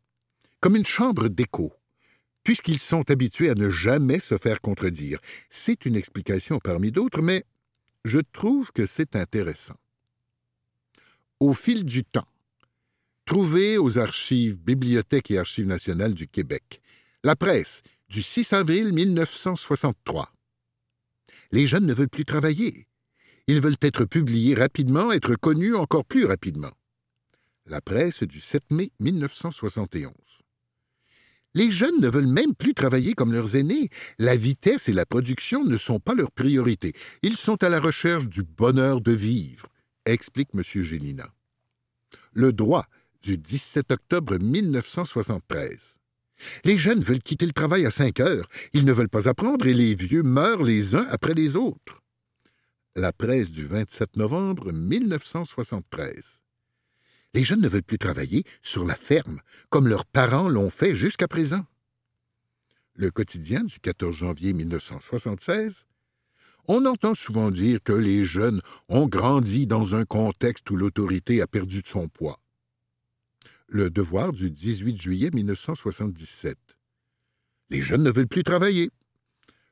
comme 0.60 0.76
une 0.76 0.86
chambre 0.86 1.28
d'écho, 1.28 1.74
puisqu'ils 2.44 2.80
sont 2.80 3.10
habitués 3.10 3.50
à 3.50 3.56
ne 3.56 3.70
jamais 3.70 4.20
se 4.20 4.38
faire 4.38 4.62
contredire. 4.62 5.20
C'est 5.50 5.86
une 5.86 5.96
explication 5.96 6.60
parmi 6.60 6.92
d'autres, 6.92 7.22
mais 7.22 7.44
je 8.06 8.20
trouve 8.20 8.72
que 8.72 8.86
c'est 8.86 9.16
intéressant. 9.16 9.76
Au 11.40 11.54
fil 11.54 11.84
du 11.84 12.06
temps, 12.06 12.28
Trouvé 13.26 13.78
aux 13.78 13.98
archives 13.98 14.58
Bibliothèque 14.58 15.32
et 15.32 15.38
Archives 15.38 15.66
nationales 15.66 16.14
du 16.14 16.28
Québec. 16.28 16.82
La 17.24 17.38
presse, 17.38 17.82
du 18.10 18.22
6 18.22 18.54
avril 18.54 18.94
1963. 18.94 20.32
Les 21.52 21.68
jeunes 21.68 21.86
ne 21.86 21.94
veulent 21.94 22.10
plus 22.10 22.26
travailler. 22.26 22.88
Ils 23.48 23.62
veulent 23.62 23.78
être 23.82 24.06
publiés 24.06 24.56
rapidement, 24.56 25.12
être 25.12 25.36
connus 25.36 25.76
encore 25.76 26.06
plus 26.06 26.26
rapidement. 26.26 26.72
La 27.66 27.82
presse 27.82 28.24
du 28.24 28.40
7 28.40 28.64
mai 28.72 28.92
1971. 29.00 30.12
Les 31.56 31.70
jeunes 31.70 32.00
ne 32.00 32.10
veulent 32.10 32.28
même 32.28 32.56
plus 32.56 32.74
travailler 32.74 33.14
comme 33.14 33.32
leurs 33.32 33.56
aînés. 33.56 33.90
La 34.18 34.36
vitesse 34.36 34.90
et 34.90 34.94
la 34.94 35.06
production 35.06 35.64
ne 35.64 35.78
sont 35.78 36.00
pas 36.00 36.16
leur 36.16 36.32
priorité. 36.32 36.94
Ils 37.22 37.38
sont 37.38 37.64
à 37.64 37.70
la 37.70 37.80
recherche 37.80 38.28
du 38.28 38.44
bonheur 38.44 39.02
de 39.02 39.12
vivre, 39.12 39.68
explique 40.06 40.50
M. 40.56 40.64
Gélina. 40.64 41.32
Le 42.34 42.52
droit 42.54 42.88
du 43.22 43.38
17 43.38 43.92
octobre 43.92 44.38
1973. 44.38 46.00
Les 46.64 46.78
jeunes 46.78 47.02
veulent 47.02 47.22
quitter 47.22 47.46
le 47.46 47.52
travail 47.52 47.86
à 47.86 47.92
cinq 47.92 48.20
heures, 48.20 48.48
ils 48.74 48.86
ne 48.86 48.94
veulent 48.94 49.10
pas 49.10 49.28
apprendre 49.28 49.68
et 49.68 49.74
les 49.74 49.96
vieux 49.96 50.24
meurent 50.24 50.64
les 50.64 50.96
uns 50.96 51.08
après 51.10 51.34
les 51.34 51.56
autres. 51.56 52.02
La 52.96 53.12
presse 53.12 53.50
du 53.52 53.66
27 53.66 54.18
novembre 54.18 54.72
1973. 54.72 56.40
Les 57.34 57.44
jeunes 57.44 57.62
ne 57.62 57.68
veulent 57.68 57.82
plus 57.82 57.98
travailler 57.98 58.44
sur 58.62 58.86
la 58.86 58.96
ferme, 58.96 59.42
comme 59.72 59.88
leurs 59.88 60.06
parents 60.06 60.48
l'ont 60.48 60.70
fait 60.70 60.96
jusqu'à 60.96 61.28
présent. 61.28 61.66
Le 62.96 63.10
quotidien 63.10 63.64
du 63.64 63.80
14 63.80 64.16
janvier 64.16 64.54
1976. 64.54 65.86
On 66.68 66.86
entend 66.86 67.16
souvent 67.16 67.50
dire 67.50 67.80
que 67.84 67.94
les 67.94 68.24
jeunes 68.24 68.62
ont 68.88 69.08
grandi 69.08 69.66
dans 69.66 69.96
un 69.96 70.06
contexte 70.06 70.70
où 70.70 70.76
l'autorité 70.76 71.42
a 71.42 71.48
perdu 71.48 71.82
de 71.82 71.88
son 71.88 72.08
poids. 72.08 72.40
Le 73.74 73.90
Devoir 73.90 74.34
du 74.34 74.52
18 74.52 75.02
juillet 75.02 75.32
1977. 75.34 76.60
Les 77.72 77.82
jeunes 77.82 78.04
ne 78.04 78.12
veulent 78.12 78.28
plus 78.28 78.44
travailler. 78.44 78.92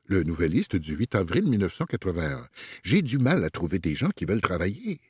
Le 0.06 0.24
Nouvelliste 0.24 0.74
du 0.74 0.96
8 0.96 1.14
avril 1.14 1.46
1981. 1.46 2.48
J'ai 2.82 3.02
du 3.02 3.18
mal 3.18 3.44
à 3.44 3.50
trouver 3.50 3.78
des 3.78 3.94
gens 3.94 4.10
qui 4.10 4.24
veulent 4.24 4.40
travailler. 4.40 5.00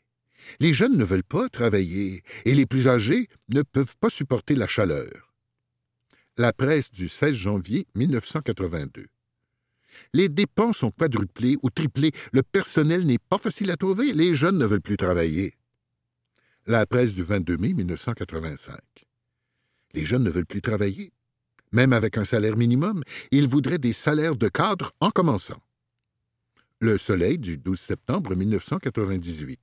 Les 0.60 0.74
jeunes 0.74 0.98
ne 0.98 1.06
veulent 1.06 1.24
pas 1.24 1.48
travailler 1.48 2.22
et 2.44 2.54
les 2.54 2.66
plus 2.66 2.86
âgés 2.86 3.28
ne 3.54 3.62
peuvent 3.62 3.96
pas 3.98 4.10
supporter 4.10 4.56
la 4.56 4.66
chaleur. 4.66 5.32
La 6.36 6.52
presse 6.52 6.90
du 6.90 7.08
16 7.08 7.34
janvier 7.34 7.86
1982. 7.94 9.06
Les 10.12 10.28
dépenses 10.28 10.82
ont 10.82 10.90
quadruplé 10.90 11.56
ou 11.62 11.70
triplé, 11.70 12.12
le 12.32 12.42
personnel 12.42 13.06
n'est 13.06 13.16
pas 13.16 13.38
facile 13.38 13.70
à 13.70 13.78
trouver, 13.78 14.12
les 14.12 14.34
jeunes 14.34 14.58
ne 14.58 14.66
veulent 14.66 14.82
plus 14.82 14.98
travailler. 14.98 15.54
La 16.66 16.86
presse 16.86 17.12
du 17.12 17.24
22 17.24 17.56
mai 17.56 17.72
1985. 17.72 18.78
Les 19.94 20.04
jeunes 20.04 20.22
ne 20.22 20.30
veulent 20.30 20.46
plus 20.46 20.62
travailler. 20.62 21.12
Même 21.72 21.92
avec 21.92 22.16
un 22.16 22.24
salaire 22.24 22.56
minimum, 22.56 23.02
ils 23.32 23.48
voudraient 23.48 23.78
des 23.78 23.92
salaires 23.92 24.36
de 24.36 24.48
cadre 24.48 24.92
en 25.00 25.10
commençant. 25.10 25.60
Le 26.80 26.98
Soleil 26.98 27.38
du 27.38 27.58
12 27.58 27.80
septembre 27.80 28.36
1998. 28.36 29.60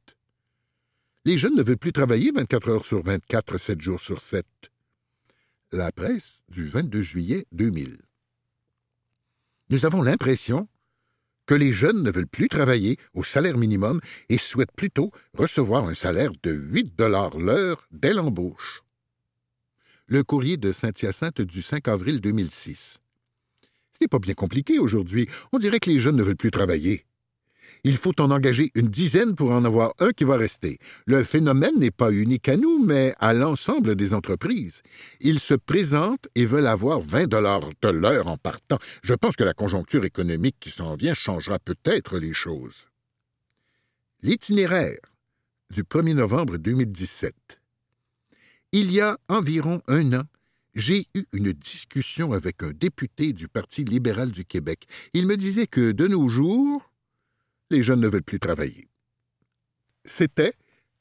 Les 1.23 1.37
jeunes 1.37 1.55
ne 1.55 1.63
veulent 1.63 1.77
plus 1.77 1.93
travailler 1.93 2.31
24 2.31 2.69
heures 2.69 2.85
sur 2.85 3.01
24, 3.01 3.57
7 3.57 3.79
jours 3.79 4.01
sur 4.01 4.19
7. 4.19 4.45
La 5.71 5.93
presse 5.93 6.33
du 6.49 6.67
22 6.67 7.01
juillet 7.01 7.45
2000. 7.53 7.97
Nous 9.69 9.85
avons 9.85 10.01
l'impression 10.01 10.67
que 11.49 11.55
les 11.55 11.71
jeunes 11.71 12.03
ne 12.03 12.11
veulent 12.11 12.27
plus 12.27 12.47
travailler 12.47 12.97
au 13.15 13.23
salaire 13.23 13.57
minimum 13.57 14.01
et 14.29 14.37
souhaitent 14.37 14.75
plutôt 14.75 15.11
recevoir 15.33 15.87
un 15.87 15.95
salaire 15.95 16.29
de 16.43 16.51
8 16.51 16.95
dollars 16.95 17.39
l'heure 17.39 17.87
dès 17.89 18.13
l'embauche. 18.13 18.83
Le 20.05 20.23
courrier 20.23 20.57
de 20.57 20.71
Saint-Hyacinthe 20.71 21.41
du 21.41 21.63
5 21.63 21.87
avril 21.87 22.21
2006. 22.21 22.99
Ce 23.93 23.97
n'est 23.99 24.07
pas 24.07 24.19
bien 24.19 24.35
compliqué 24.35 24.77
aujourd'hui. 24.77 25.27
On 25.51 25.57
dirait 25.57 25.79
que 25.79 25.89
les 25.89 25.99
jeunes 25.99 26.17
ne 26.17 26.21
veulent 26.21 26.35
plus 26.35 26.51
travailler 26.51 27.07
il 27.83 27.98
faut 27.98 28.19
en 28.21 28.31
engager 28.31 28.71
une 28.75 28.88
dizaine 28.88 29.36
pour 29.36 29.51
en 29.51 29.65
avoir 29.65 29.93
un 30.00 30.12
qui 30.12 30.24
va 30.24 30.38
rester. 30.38 30.77
Le 31.05 31.24
phénomène 31.24 31.79
n'est 31.79 31.91
pas 31.91 32.12
unique 32.12 32.50
à 32.50 32.57
nous, 32.57 32.83
mais 32.83 33.13
à 33.19 33.33
l'ensemble 33.33 33.95
des 33.95 34.13
entreprises. 34.13 34.81
Ils 35.19 35.39
se 35.39 35.53
présentent 35.53 36.27
et 36.36 36.45
veulent 36.45 36.67
avoir 36.67 37.01
20 37.01 37.27
dollars 37.27 37.69
de 37.81 37.89
l'heure 37.89 38.27
en 38.27 38.38
partant. 38.38 38.79
Je 39.03 39.13
pense 39.13 39.36
que 39.36 39.43
la 39.43 39.53
conjoncture 39.53 40.05
économique 40.05 40.57
qui 40.59 40.71
s'en 40.71 40.95
vient 40.95 41.13
changera 41.13 41.59
peut-être 41.59 42.17
les 42.17 42.33
choses. 42.33 42.88
L'itinéraire 44.21 45.00
du 45.71 45.83
1er 45.83 46.15
novembre 46.15 46.57
2017. 46.57 47.33
Il 48.71 48.91
y 48.91 49.01
a 49.01 49.17
environ 49.29 49.81
un 49.88 50.13
an, 50.13 50.24
j'ai 50.75 51.07
eu 51.15 51.24
une 51.33 51.51
discussion 51.53 52.33
avec 52.33 52.62
un 52.63 52.71
député 52.71 53.33
du 53.33 53.48
Parti 53.48 53.83
libéral 53.83 54.31
du 54.31 54.45
Québec. 54.45 54.86
Il 55.13 55.25
me 55.25 55.38
disait 55.38 55.67
que, 55.67 55.91
de 55.91 56.07
nos 56.07 56.27
jours, 56.27 56.88
les 57.69 57.83
jeunes 57.83 58.01
ne 58.01 58.07
veulent 58.07 58.23
plus 58.23 58.39
travailler. 58.39 58.88
C'était 60.05 60.53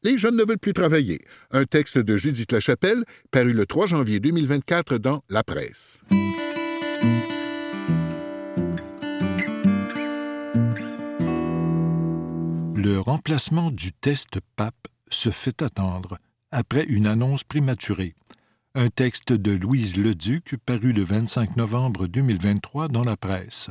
Les 0.02 0.18
jeunes 0.18 0.37
ne 0.37 0.44
veulent 0.44 0.58
plus 0.58 0.75
travailler, 0.75 1.20
un 1.50 1.64
texte 1.64 1.98
de 1.98 2.16
Judith 2.16 2.52
Lachapelle 2.52 3.04
paru 3.30 3.52
le 3.52 3.66
3 3.66 3.87
janvier 3.87 4.20
2024 4.20 4.98
dans 4.98 5.25
La 5.28 5.42
Presse. 5.42 6.00
Le 12.76 13.00
remplacement 13.00 13.72
du 13.72 13.92
test 13.92 14.38
PAP 14.54 14.75
se 15.10 15.30
fait 15.30 15.62
attendre 15.62 16.18
après 16.52 16.84
une 16.84 17.08
annonce 17.08 17.42
prématurée. 17.42 18.14
Un 18.75 18.88
texte 18.88 19.32
de 19.32 19.52
Louise 19.52 19.96
Leduc 19.96 20.56
paru 20.64 20.92
le 20.92 21.02
25 21.02 21.56
novembre 21.56 22.06
2023 22.06 22.87
dans 22.88 23.02
la 23.02 23.16
presse 23.16 23.70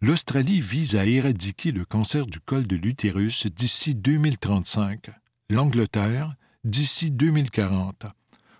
l'Australie 0.00 0.60
vise 0.60 0.96
à 0.96 1.06
éradiquer 1.06 1.72
le 1.72 1.84
cancer 1.84 2.26
du 2.26 2.40
col 2.40 2.66
de 2.66 2.76
l'utérus 2.76 3.46
d'ici 3.46 3.94
2035, 3.94 5.10
l'Angleterre 5.50 6.34
d'ici 6.64 7.10
2040. 7.10 8.06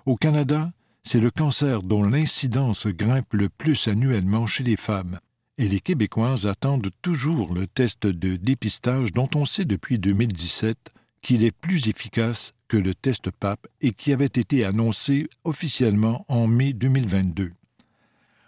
Au 0.07 0.17
Canada, 0.17 0.73
c'est 1.03 1.21
le 1.21 1.31
cancer 1.31 1.83
dont 1.83 2.03
l'incidence 2.03 2.87
grimpe 2.87 3.35
le 3.35 3.49
plus 3.49 3.89
annuellement 3.89 4.47
chez 4.47 4.65
les 4.65 4.77
femmes, 4.77 5.19
et 5.59 5.69
les 5.69 5.81
Québécoises 5.81 6.47
attendent 6.47 6.91
toujours 7.03 7.55
le 7.55 7.67
test 7.67 8.07
de 8.07 8.37
dépistage 8.37 9.13
dont 9.13 9.29
on 9.35 9.45
sait 9.45 9.65
depuis 9.65 9.99
2017 9.99 10.93
qu'il 11.23 11.45
est 11.45 11.53
plus 11.53 11.89
efficace 11.89 12.53
que 12.69 12.77
le 12.77 12.95
test 12.95 13.31
PAP 13.31 13.67
et 13.81 13.93
qui 13.93 14.13
avait 14.13 14.27
été 14.27 14.65
annoncé 14.65 15.29
officiellement 15.45 16.25
en 16.29 16.47
mai 16.47 16.73
2022. 16.73 17.53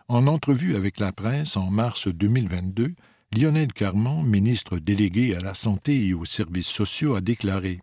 En 0.08 0.28
entrevue 0.28 0.76
avec 0.76 1.00
la 1.00 1.12
presse 1.12 1.56
en 1.56 1.68
mars 1.68 2.06
2022, 2.06 2.94
Lionel 3.36 3.72
Carmont, 3.72 4.22
ministre 4.22 4.78
délégué 4.78 5.34
à 5.34 5.40
la 5.40 5.54
santé 5.54 6.06
et 6.06 6.14
aux 6.14 6.24
services 6.24 6.68
sociaux, 6.68 7.16
a 7.16 7.20
déclaré 7.20 7.80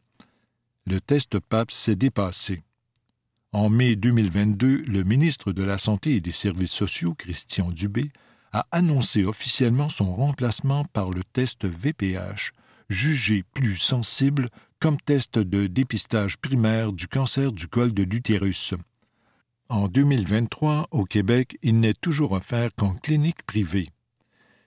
Le 0.85 1.01
test 1.01 1.39
PAP 1.39 1.69
s'est 1.69 1.97
dépassé. 1.97 2.63
En 3.51 3.69
mai 3.69 3.97
2022, 3.97 4.83
le 4.87 5.03
ministre 5.03 5.51
de 5.51 5.63
la 5.63 5.77
Santé 5.77 6.15
et 6.15 6.21
des 6.21 6.31
Services 6.31 6.71
sociaux, 6.71 7.13
Christian 7.13 7.69
Dubé, 7.69 8.09
a 8.53 8.67
annoncé 8.71 9.25
officiellement 9.25 9.89
son 9.89 10.15
remplacement 10.15 10.85
par 10.85 11.09
le 11.09 11.25
test 11.25 11.65
VPH, 11.65 12.53
jugé 12.87 13.43
plus 13.53 13.75
sensible 13.75 14.47
comme 14.79 14.97
test 14.97 15.39
de 15.39 15.67
dépistage 15.67 16.37
primaire 16.37 16.93
du 16.93 17.09
cancer 17.09 17.51
du 17.51 17.67
col 17.67 17.93
de 17.93 18.03
l'utérus. 18.03 18.73
En 19.69 19.87
2023, 19.87 20.87
au 20.91 21.05
Québec, 21.05 21.57
il 21.63 21.79
n'est 21.79 21.93
toujours 21.93 22.33
offert 22.33 22.69
qu'en 22.75 22.95
clinique 22.95 23.43
privée. 23.43 23.87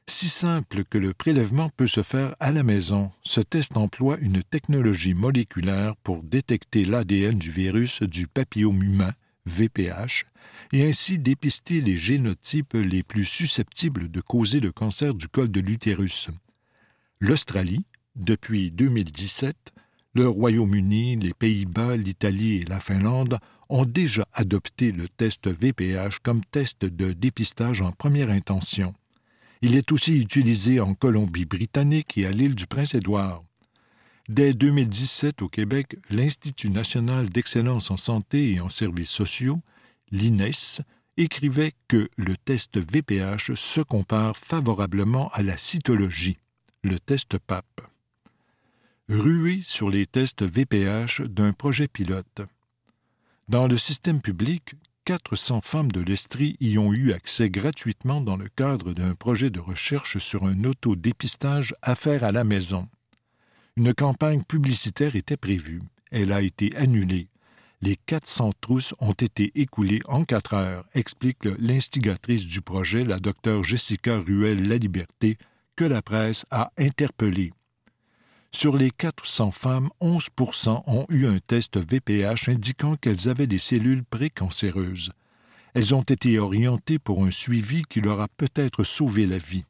Si 0.08 0.28
simple 0.28 0.84
que 0.84 0.98
le 0.98 1.12
prélèvement 1.12 1.68
peut 1.76 1.86
se 1.86 2.02
faire 2.02 2.34
à 2.40 2.52
la 2.52 2.62
maison, 2.62 3.10
ce 3.22 3.40
test 3.40 3.76
emploie 3.76 4.18
une 4.20 4.42
technologie 4.42 5.14
moléculaire 5.14 5.96
pour 5.96 6.22
détecter 6.22 6.84
l'ADN 6.84 7.38
du 7.38 7.50
virus 7.50 8.02
du 8.02 8.26
papillome 8.26 8.82
humain, 8.82 9.12
VPH, 9.46 10.24
et 10.72 10.88
ainsi 10.88 11.18
dépister 11.18 11.80
les 11.80 11.96
génotypes 11.96 12.74
les 12.74 13.02
plus 13.02 13.24
susceptibles 13.24 14.10
de 14.10 14.20
causer 14.20 14.60
le 14.60 14.72
cancer 14.72 15.12
du 15.14 15.28
col 15.28 15.50
de 15.50 15.60
l'utérus. 15.60 16.28
L'Australie, 17.20 17.84
depuis 18.14 18.70
2017, 18.70 19.72
le 20.14 20.28
Royaume-Uni, 20.28 21.16
les 21.16 21.34
Pays-Bas, 21.34 21.96
l'Italie 21.96 22.58
et 22.58 22.64
la 22.64 22.80
Finlande 22.80 23.38
ont 23.68 23.84
déjà 23.84 24.26
adopté 24.32 24.92
le 24.92 25.08
test 25.08 25.48
VPH 25.48 26.18
comme 26.22 26.44
test 26.44 26.84
de 26.84 27.12
dépistage 27.12 27.80
en 27.80 27.92
première 27.92 28.30
intention. 28.30 28.94
Il 29.62 29.74
est 29.74 29.90
aussi 29.92 30.18
utilisé 30.18 30.80
en 30.80 30.94
Colombie-Britannique 30.94 32.18
et 32.18 32.26
à 32.26 32.30
l'île 32.30 32.54
du 32.54 32.66
Prince-Édouard. 32.66 33.42
Dès 34.28 34.54
2017 34.54 35.42
au 35.42 35.48
Québec, 35.48 35.96
l'Institut 36.10 36.70
national 36.70 37.28
d'excellence 37.28 37.90
en 37.90 37.96
santé 37.96 38.52
et 38.52 38.60
en 38.60 38.68
services 38.68 39.10
sociaux 39.10 39.60
l'INES, 40.10 40.82
écrivait 41.16 41.72
que 41.88 42.08
le 42.16 42.36
test 42.36 42.78
VPH 42.78 43.54
se 43.54 43.80
compare 43.80 44.36
favorablement 44.36 45.28
à 45.30 45.42
la 45.42 45.56
cytologie, 45.56 46.38
le 46.82 46.98
test 46.98 47.38
PAP. 47.38 47.64
Rué 49.08 49.60
sur 49.62 49.88
les 49.88 50.06
tests 50.06 50.42
VPH 50.42 51.22
d'un 51.28 51.52
projet 51.52 51.88
pilote. 51.88 52.42
Dans 53.48 53.66
le 53.66 53.76
système 53.76 54.20
public, 54.20 54.74
400 55.04 55.60
femmes 55.60 55.90
de 55.90 56.00
l'Estrie 56.00 56.56
y 56.60 56.78
ont 56.78 56.92
eu 56.92 57.12
accès 57.12 57.48
gratuitement 57.48 58.20
dans 58.20 58.36
le 58.36 58.48
cadre 58.48 58.92
d'un 58.92 59.14
projet 59.14 59.50
de 59.50 59.60
recherche 59.60 60.18
sur 60.18 60.44
un 60.44 60.64
autodépistage 60.64 61.74
à 61.82 61.94
faire 61.94 62.24
à 62.24 62.32
la 62.32 62.44
maison. 62.44 62.88
Une 63.76 63.94
campagne 63.94 64.42
publicitaire 64.42 65.14
était 65.16 65.36
prévue. 65.36 65.82
Elle 66.10 66.32
a 66.32 66.40
été 66.40 66.74
annulée 66.76 67.28
les 67.82 67.96
400 67.96 68.52
trousses 68.60 68.94
ont 69.00 69.12
été 69.12 69.52
écoulées 69.54 70.00
en 70.06 70.24
quatre 70.24 70.54
heures, 70.54 70.84
explique 70.94 71.44
l'instigatrice 71.58 72.46
du 72.46 72.60
projet, 72.60 73.04
la 73.04 73.18
docteure 73.18 73.62
Jessica 73.64 74.18
Ruel-La 74.18 74.78
Liberté, 74.78 75.38
que 75.76 75.84
la 75.84 76.02
presse 76.02 76.44
a 76.50 76.72
interpellée. 76.78 77.52
Sur 78.58 78.74
les 78.74 78.90
400 78.90 79.50
femmes, 79.50 79.90
11% 80.00 80.84
ont 80.86 81.04
eu 81.10 81.26
un 81.26 81.40
test 81.40 81.76
VPH 81.76 82.48
indiquant 82.48 82.96
qu'elles 82.96 83.28
avaient 83.28 83.46
des 83.46 83.58
cellules 83.58 84.02
précancéreuses. 84.02 85.12
Elles 85.74 85.94
ont 85.94 86.00
été 86.00 86.38
orientées 86.38 86.98
pour 86.98 87.26
un 87.26 87.30
suivi 87.30 87.82
qui 87.82 88.00
leur 88.00 88.22
a 88.22 88.28
peut-être 88.28 88.82
sauvé 88.82 89.26
la 89.26 89.36
vie. 89.36 89.66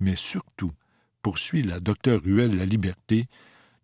Mais 0.00 0.16
surtout, 0.16 0.72
poursuit 1.20 1.62
la 1.62 1.80
docteure 1.80 2.22
Ruel 2.24 2.56
La 2.56 2.64
Liberté, 2.64 3.26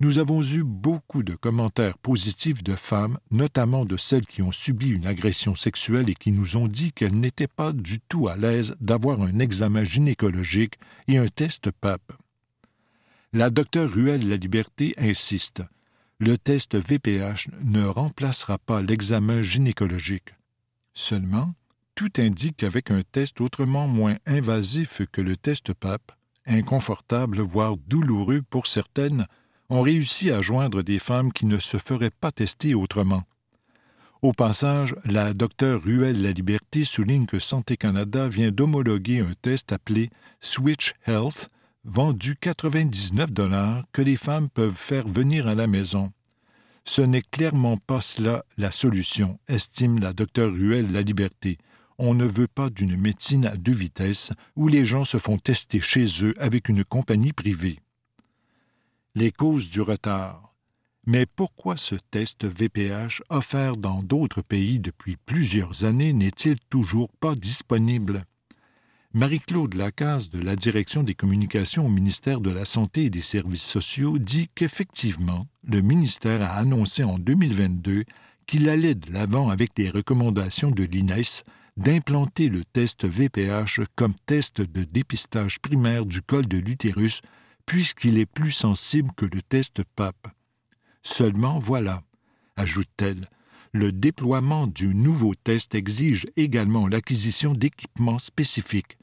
nous 0.01 0.17
avons 0.17 0.43
eu 0.43 0.65
beaucoup 0.65 1.23
de 1.23 1.35
commentaires 1.35 1.99
positifs 1.99 2.63
de 2.63 2.77
femmes, 2.77 3.19
notamment 3.31 3.85
de 3.85 3.99
celles 3.99 4.27
qui 4.27 4.41
ont 4.41 4.53
subi 4.53 4.89
une 4.89 5.07
agression 5.07 5.55
sexuelle 5.55 6.09
et 6.09 6.15
qui 6.15 6.33
nous 6.33 6.57
ont 6.57 6.67
dit 6.67 6.93
qu'elles 6.95 7.21
n'étaient 7.21 7.47
pas 7.47 7.73
du 7.73 8.01
tout 8.01 8.29
à 8.29 8.39
l'aise 8.39 8.75
d'avoir 8.81 9.21
un 9.21 9.39
examen 9.39 9.85
gynécologique 9.85 10.79
et 11.09 11.19
un 11.19 11.29
test 11.29 11.71
PAP. 11.73 12.01
La 13.33 13.49
docteure 13.49 13.89
Ruel 13.89 14.29
La 14.29 14.35
Liberté 14.35 14.93
insiste. 14.99 15.63
Le 16.19 16.37
test 16.37 16.75
VPH 16.75 17.49
ne 17.63 17.85
remplacera 17.85 18.59
pas 18.59 18.83
l'examen 18.83 19.41
gynécologique. 19.41 20.35
Seulement, 20.95 21.55
tout 21.95 22.11
indique 22.19 22.57
qu'avec 22.57 22.91
un 22.91 23.03
test 23.03 23.41
autrement 23.41 23.87
moins 23.87 24.17
invasif 24.27 25.03
que 25.13 25.21
le 25.21 25.37
test 25.37 25.73
PAP, 25.75 26.11
inconfortable 26.45 27.39
voire 27.39 27.77
douloureux 27.77 28.43
pour 28.51 28.67
certaines, 28.67 29.29
ont 29.69 29.83
réussi 29.83 30.33
à 30.33 30.43
joindre 30.43 30.83
des 30.83 30.99
femmes 30.99 31.33
qui 31.33 31.47
ne 31.47 31.61
se 31.61 31.77
feraient 31.77 32.11
pas 32.11 32.33
tester 32.33 32.75
autrement. 32.75 33.23
Au 34.23 34.33
passage, 34.33 34.97
la 35.05 35.35
docteure 35.35 35.81
Ruel 35.85 36.21
La 36.21 36.33
Liberté 36.33 36.83
souligne 36.83 37.27
que 37.27 37.39
Santé 37.39 37.77
Canada 37.77 38.29
vient 38.29 38.51
d'homologuer 38.51 39.21
un 39.21 39.35
test 39.41 39.71
appelé 39.71 40.11
Switch 40.41 40.95
Health, 41.07 41.49
vendu 41.85 42.37
99 42.37 43.31
dollars, 43.33 43.85
que 43.93 44.03
les 44.03 44.17
femmes 44.17 44.49
peuvent 44.49 44.75
faire 44.75 45.09
venir 45.09 45.47
à 45.47 45.55
la 45.55 45.67
maison. 45.67 46.13
Ce 46.85 47.03
n'est 47.03 47.23
clairement 47.23 47.77
pas 47.77 48.01
cela 48.01 48.45
la 48.57 48.71
solution, 48.71 49.39
estime 49.49 50.01
la 50.01 50.13
docteure 50.13 50.53
Ruel 50.53 50.93
La 50.93 51.03
Liberté. 51.03 51.59
On 51.99 52.15
ne 52.15 52.25
veut 52.25 52.49
pas 52.49 52.71
d'une 52.71 52.97
médecine 52.97 53.47
à 53.47 53.57
deux 53.57 53.73
vitesses 53.73 54.33
où 54.57 54.69
les 54.69 54.85
gens 54.85 55.05
se 55.05 55.19
font 55.19 55.39
tester 55.39 55.81
chez 55.81 56.07
eux 56.23 56.35
avec 56.39 56.69
une 56.69 56.85
compagnie 56.85 57.33
privée 57.33 57.79
les 59.15 59.33
causes 59.33 59.71
du 59.71 59.81
retard. 59.81 60.55
Mais 61.07 61.27
pourquoi 61.27 61.77
ce 61.77 61.97
test 62.11 62.45
VPH 62.45 63.23
offert 63.29 63.77
dans 63.77 64.03
d'autres 64.03 64.43
pays 64.43 64.79
depuis 64.79 65.17
plusieurs 65.17 65.85
années 65.85 66.13
n'est-il 66.13 66.59
toujours 66.69 67.11
pas 67.21 67.35
disponible? 67.35 68.25
Marie-Claude 69.13 69.75
Lacasse 69.75 70.31
de 70.31 70.41
la 70.41 70.55
Direction 70.55 71.03
des 71.03 71.17
communications 71.17 71.87
au 71.87 71.89
ministère 71.89 72.41
de 72.41 72.51
la 72.51 72.65
Santé 72.65 73.07
et 73.07 73.11
des 73.11 73.23
Services 73.23 73.65
sociaux 73.65 74.19
dit 74.19 74.49
qu'effectivement, 74.55 75.49
le 75.65 75.81
ministère 75.81 76.43
a 76.43 76.53
annoncé 76.53 77.03
en 77.03 77.19
2022 77.19 78.05
qu'il 78.47 78.69
allait 78.69 78.95
de 78.95 79.13
l'avant 79.13 79.49
avec 79.49 79.77
les 79.77 79.91
recommandations 79.91 80.71
de 80.71 80.85
l'INES 80.85 81.43
d'implanter 81.77 82.49
le 82.49 82.65
test 82.65 83.05
VPH 83.05 83.81
comme 83.97 84.15
test 84.27 84.61
de 84.61 84.85
dépistage 84.85 85.59
primaire 85.59 86.07
du 86.07 86.23
col 86.23 86.47
de 86.47 86.59
l'utérus 86.59 87.21
puisqu'il 87.67 88.17
est 88.17 88.31
plus 88.31 88.53
sensible 88.53 89.11
que 89.17 89.27
le 89.27 89.43
test 89.43 89.83
PAP. 89.97 90.29
Seulement 91.03 91.59
voilà, 91.59 92.05
ajoute-t-elle, 92.55 93.29
le 93.73 93.91
déploiement 93.91 94.69
du 94.69 94.95
nouveau 94.95 95.35
test 95.35 95.75
exige 95.75 96.27
également 96.37 96.87
l'acquisition 96.87 97.55
d'équipements 97.55 98.21
spécifiques. 98.21 99.00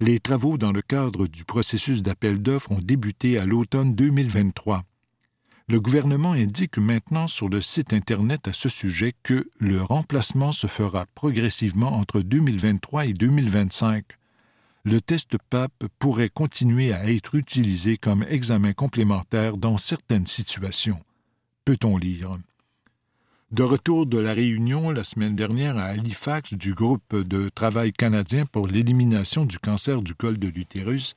Les 0.00 0.20
travaux 0.20 0.58
dans 0.58 0.72
le 0.72 0.82
cadre 0.82 1.26
du 1.26 1.44
processus 1.44 2.02
d'appel 2.02 2.40
d'offres 2.40 2.72
ont 2.72 2.80
débuté 2.80 3.38
à 3.38 3.46
l'automne 3.46 3.94
2023. 3.94 4.84
Le 5.68 5.80
gouvernement 5.80 6.32
indique 6.32 6.78
maintenant 6.78 7.26
sur 7.26 7.48
le 7.48 7.60
site 7.60 7.92
Internet 7.92 8.48
à 8.48 8.52
ce 8.52 8.68
sujet 8.68 9.12
que 9.22 9.50
le 9.58 9.82
remplacement 9.82 10.52
se 10.52 10.66
fera 10.66 11.06
progressivement 11.14 11.92
entre 11.92 12.20
2023 12.20 13.06
et 13.06 13.12
2025 13.12 14.04
le 14.88 15.00
test 15.00 15.36
PAP 15.50 15.72
pourrait 15.98 16.30
continuer 16.30 16.92
à 16.92 17.10
être 17.10 17.34
utilisé 17.34 17.98
comme 17.98 18.24
examen 18.28 18.72
complémentaire 18.72 19.56
dans 19.58 19.76
certaines 19.76 20.26
situations. 20.26 21.00
Peut-on 21.64 21.98
lire? 21.98 22.38
De 23.50 23.62
retour 23.62 24.04
de 24.04 24.18
la 24.18 24.34
réunion 24.34 24.90
la 24.90 25.04
semaine 25.04 25.34
dernière 25.34 25.78
à 25.78 25.84
Halifax 25.84 26.52
du 26.52 26.74
groupe 26.74 27.16
de 27.16 27.48
travail 27.48 27.94
canadien 27.94 28.44
pour 28.44 28.66
l'élimination 28.68 29.46
du 29.46 29.58
cancer 29.58 30.02
du 30.02 30.14
col 30.14 30.38
de 30.38 30.48
l'utérus, 30.48 31.14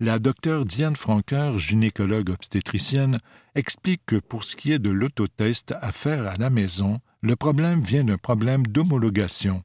la 0.00 0.18
docteure 0.18 0.64
Diane 0.64 0.96
Franqueur, 0.96 1.58
gynécologue 1.58 2.30
obstétricienne, 2.30 3.18
explique 3.54 4.00
que 4.06 4.16
pour 4.16 4.44
ce 4.44 4.56
qui 4.56 4.72
est 4.72 4.78
de 4.78 4.88
l'autotest 4.88 5.74
à 5.82 5.92
faire 5.92 6.26
à 6.26 6.36
la 6.36 6.48
maison, 6.48 7.00
le 7.20 7.36
problème 7.36 7.82
vient 7.82 8.04
d'un 8.04 8.16
problème 8.16 8.66
d'homologation. 8.66 9.62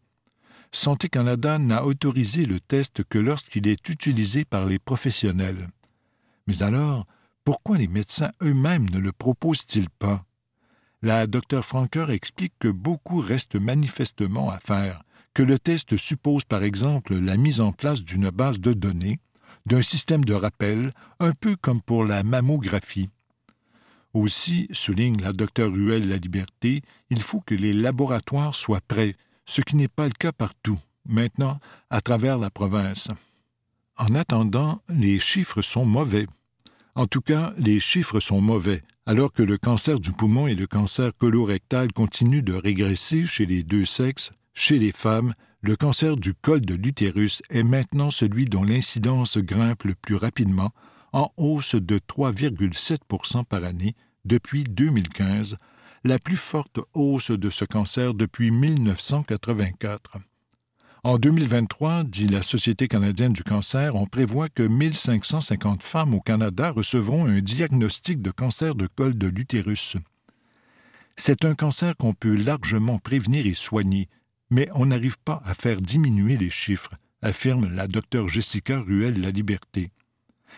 Santé 0.73 1.07
Canada 1.07 1.59
n'a 1.59 1.85
autorisé 1.85 2.45
le 2.45 2.59
test 2.59 3.05
que 3.05 3.19
lorsqu'il 3.19 3.69
est 3.69 3.87
utilisé 3.87 4.43
par 4.43 4.65
les 4.65 4.79
professionnels. 4.79 5.69
Mais 6.45 6.61
alors, 6.61 7.07
pourquoi 7.45 7.77
les 7.77 7.87
médecins 7.87 8.31
eux-mêmes 8.41 8.89
ne 8.89 8.99
le 8.99 9.13
proposent-ils 9.13 9.89
pas? 9.89 10.25
La 11.01 11.25
docteur 11.25 11.65
Franker 11.65 12.11
explique 12.11 12.53
que 12.59 12.67
beaucoup 12.67 13.19
reste 13.19 13.55
manifestement 13.55 14.49
à 14.49 14.59
faire, 14.59 15.03
que 15.33 15.43
le 15.43 15.57
test 15.57 15.97
suppose 15.97 16.43
par 16.45 16.63
exemple 16.63 17.15
la 17.15 17.37
mise 17.37 17.59
en 17.59 17.71
place 17.71 18.03
d'une 18.03 18.29
base 18.29 18.59
de 18.59 18.73
données, 18.73 19.19
d'un 19.65 19.81
système 19.81 20.23
de 20.23 20.33
rappel, 20.33 20.91
un 21.19 21.31
peu 21.33 21.55
comme 21.55 21.81
pour 21.81 22.05
la 22.05 22.23
mammographie. 22.23 23.09
Aussi, 24.13 24.67
souligne 24.71 25.21
la 25.21 25.33
docteur 25.33 25.71
Ruel 25.71 26.07
La 26.07 26.17
Liberté, 26.17 26.81
il 27.09 27.21
faut 27.21 27.39
que 27.39 27.55
les 27.55 27.73
laboratoires 27.73 28.53
soient 28.53 28.81
prêts, 28.87 29.15
ce 29.45 29.61
qui 29.61 29.77
n'est 29.77 29.87
pas 29.87 30.05
le 30.05 30.13
cas 30.13 30.31
partout. 30.31 30.79
maintenant 31.05 31.59
à 31.89 32.01
travers 32.01 32.37
la 32.37 32.49
province. 32.49 33.09
En 33.97 34.15
attendant, 34.15 34.81
les 34.89 35.19
chiffres 35.19 35.61
sont 35.61 35.85
mauvais. 35.85 36.27
En 36.95 37.07
tout 37.07 37.21
cas, 37.21 37.53
les 37.57 37.79
chiffres 37.79 38.19
sont 38.19 38.41
mauvais, 38.41 38.83
alors 39.05 39.31
que 39.33 39.43
le 39.43 39.57
cancer 39.57 39.99
du 39.99 40.11
poumon 40.11 40.47
et 40.47 40.55
le 40.55 40.67
cancer 40.67 41.11
colorectal 41.17 41.91
continuent 41.91 42.43
de 42.43 42.53
régresser 42.53 43.25
chez 43.25 43.45
les 43.45 43.63
deux 43.63 43.85
sexes, 43.85 44.31
chez 44.53 44.77
les 44.77 44.91
femmes, 44.91 45.33
le 45.61 45.75
cancer 45.75 46.17
du 46.17 46.33
col 46.33 46.61
de 46.61 46.75
l'utérus 46.75 47.41
est 47.49 47.63
maintenant 47.63 48.09
celui 48.09 48.45
dont 48.45 48.63
l'incidence 48.63 49.37
grimpe 49.37 49.83
le 49.83 49.95
plus 49.95 50.15
rapidement, 50.15 50.71
en 51.13 51.29
hausse 51.37 51.75
de 51.75 51.99
3,7% 51.99 53.45
par 53.45 53.63
année 53.63 53.95
depuis 54.25 54.63
2015, 54.63 55.57
la 56.03 56.19
plus 56.19 56.37
forte 56.37 56.79
hausse 56.93 57.31
de 57.31 57.49
ce 57.49 57.65
cancer 57.65 58.13
depuis 58.13 58.49
1984. 58.51 60.17
En 61.03 61.17
2023, 61.17 62.03
dit 62.03 62.27
la 62.27 62.43
Société 62.43 62.87
canadienne 62.87 63.33
du 63.33 63.43
cancer, 63.43 63.95
on 63.95 64.05
prévoit 64.05 64.49
que 64.49 64.61
1550 64.61 65.81
femmes 65.81 66.13
au 66.13 66.19
Canada 66.19 66.69
recevront 66.69 67.25
un 67.25 67.39
diagnostic 67.39 68.21
de 68.21 68.29
cancer 68.29 68.75
de 68.75 68.85
col 68.85 69.17
de 69.17 69.25
l'utérus. 69.25 69.97
C'est 71.15 71.43
un 71.43 71.55
cancer 71.55 71.97
qu'on 71.97 72.13
peut 72.13 72.35
largement 72.35 72.99
prévenir 72.99 73.47
et 73.47 73.55
soigner, 73.55 74.09
mais 74.51 74.69
on 74.75 74.85
n'arrive 74.85 75.17
pas 75.17 75.41
à 75.43 75.55
faire 75.55 75.77
diminuer 75.77 76.37
les 76.37 76.51
chiffres, 76.51 76.91
affirme 77.23 77.73
la 77.73 77.87
docteure 77.87 78.27
Jessica 78.27 78.79
Ruel-La 78.79 79.31
Liberté. 79.31 79.89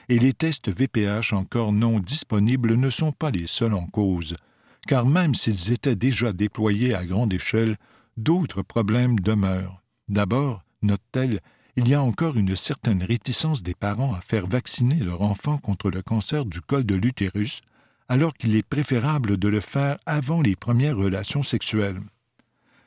Et 0.10 0.20
les 0.20 0.34
tests 0.34 0.70
VPH 0.70 1.32
encore 1.32 1.72
non 1.72 2.02
disponibles 2.02 2.76
ne 2.76 2.90
sont 2.90 3.14
pas 3.14 3.32
les 3.32 3.48
seuls 3.48 3.74
en 3.74 3.88
cause, 3.88 4.36
car 4.88 5.06
même 5.06 5.36
s'ils 5.36 5.72
étaient 5.72 5.96
déjà 5.96 6.34
déployés 6.34 6.94
à 6.94 7.06
grande 7.06 7.34
échelle, 7.34 7.78
d'autres 8.18 8.62
problèmes 8.62 9.18
demeurent. 9.22 9.83
D'abord, 10.14 10.64
note-t-elle, 10.84 11.40
il 11.76 11.88
y 11.88 11.96
a 11.96 12.04
encore 12.04 12.38
une 12.38 12.56
certaine 12.56 13.02
réticence 13.02 13.64
des 13.64 13.74
parents 13.74 14.14
à 14.14 14.22
faire 14.22 14.46
vacciner 14.46 14.98
leur 14.98 15.24
enfant 15.24 15.58
contre 15.58 15.90
le 15.90 16.04
cancer 16.04 16.46
du 16.46 16.62
col 16.62 16.84
de 16.84 16.94
l'utérus, 16.94 17.62
alors 18.10 18.36
qu'il 18.36 18.56
est 18.56 18.62
préférable 18.62 19.38
de 19.38 19.48
le 19.48 19.60
faire 19.60 19.98
avant 20.06 20.44
les 20.44 20.56
premières 20.56 20.98
relations 20.98 21.42
sexuelles. 21.42 22.00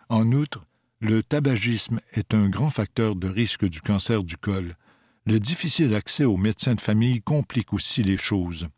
En 0.09 0.31
outre, 0.31 0.67
le 1.01 1.25
tabagisme 1.25 1.99
est 2.13 2.33
un 2.33 2.49
grand 2.49 2.71
facteur 2.71 3.17
de 3.17 3.27
risque 3.27 3.69
du 3.69 3.81
cancer 3.81 4.23
du 4.23 4.37
col. 4.37 4.77
Le 5.25 5.41
difficile 5.41 5.97
accès 5.97 6.25
aux 6.25 6.37
médecins 6.37 6.77
de 6.77 6.81
famille 6.81 7.23
complique 7.23 7.73
aussi 7.73 8.05
les 8.05 8.19
choses. 8.19 8.69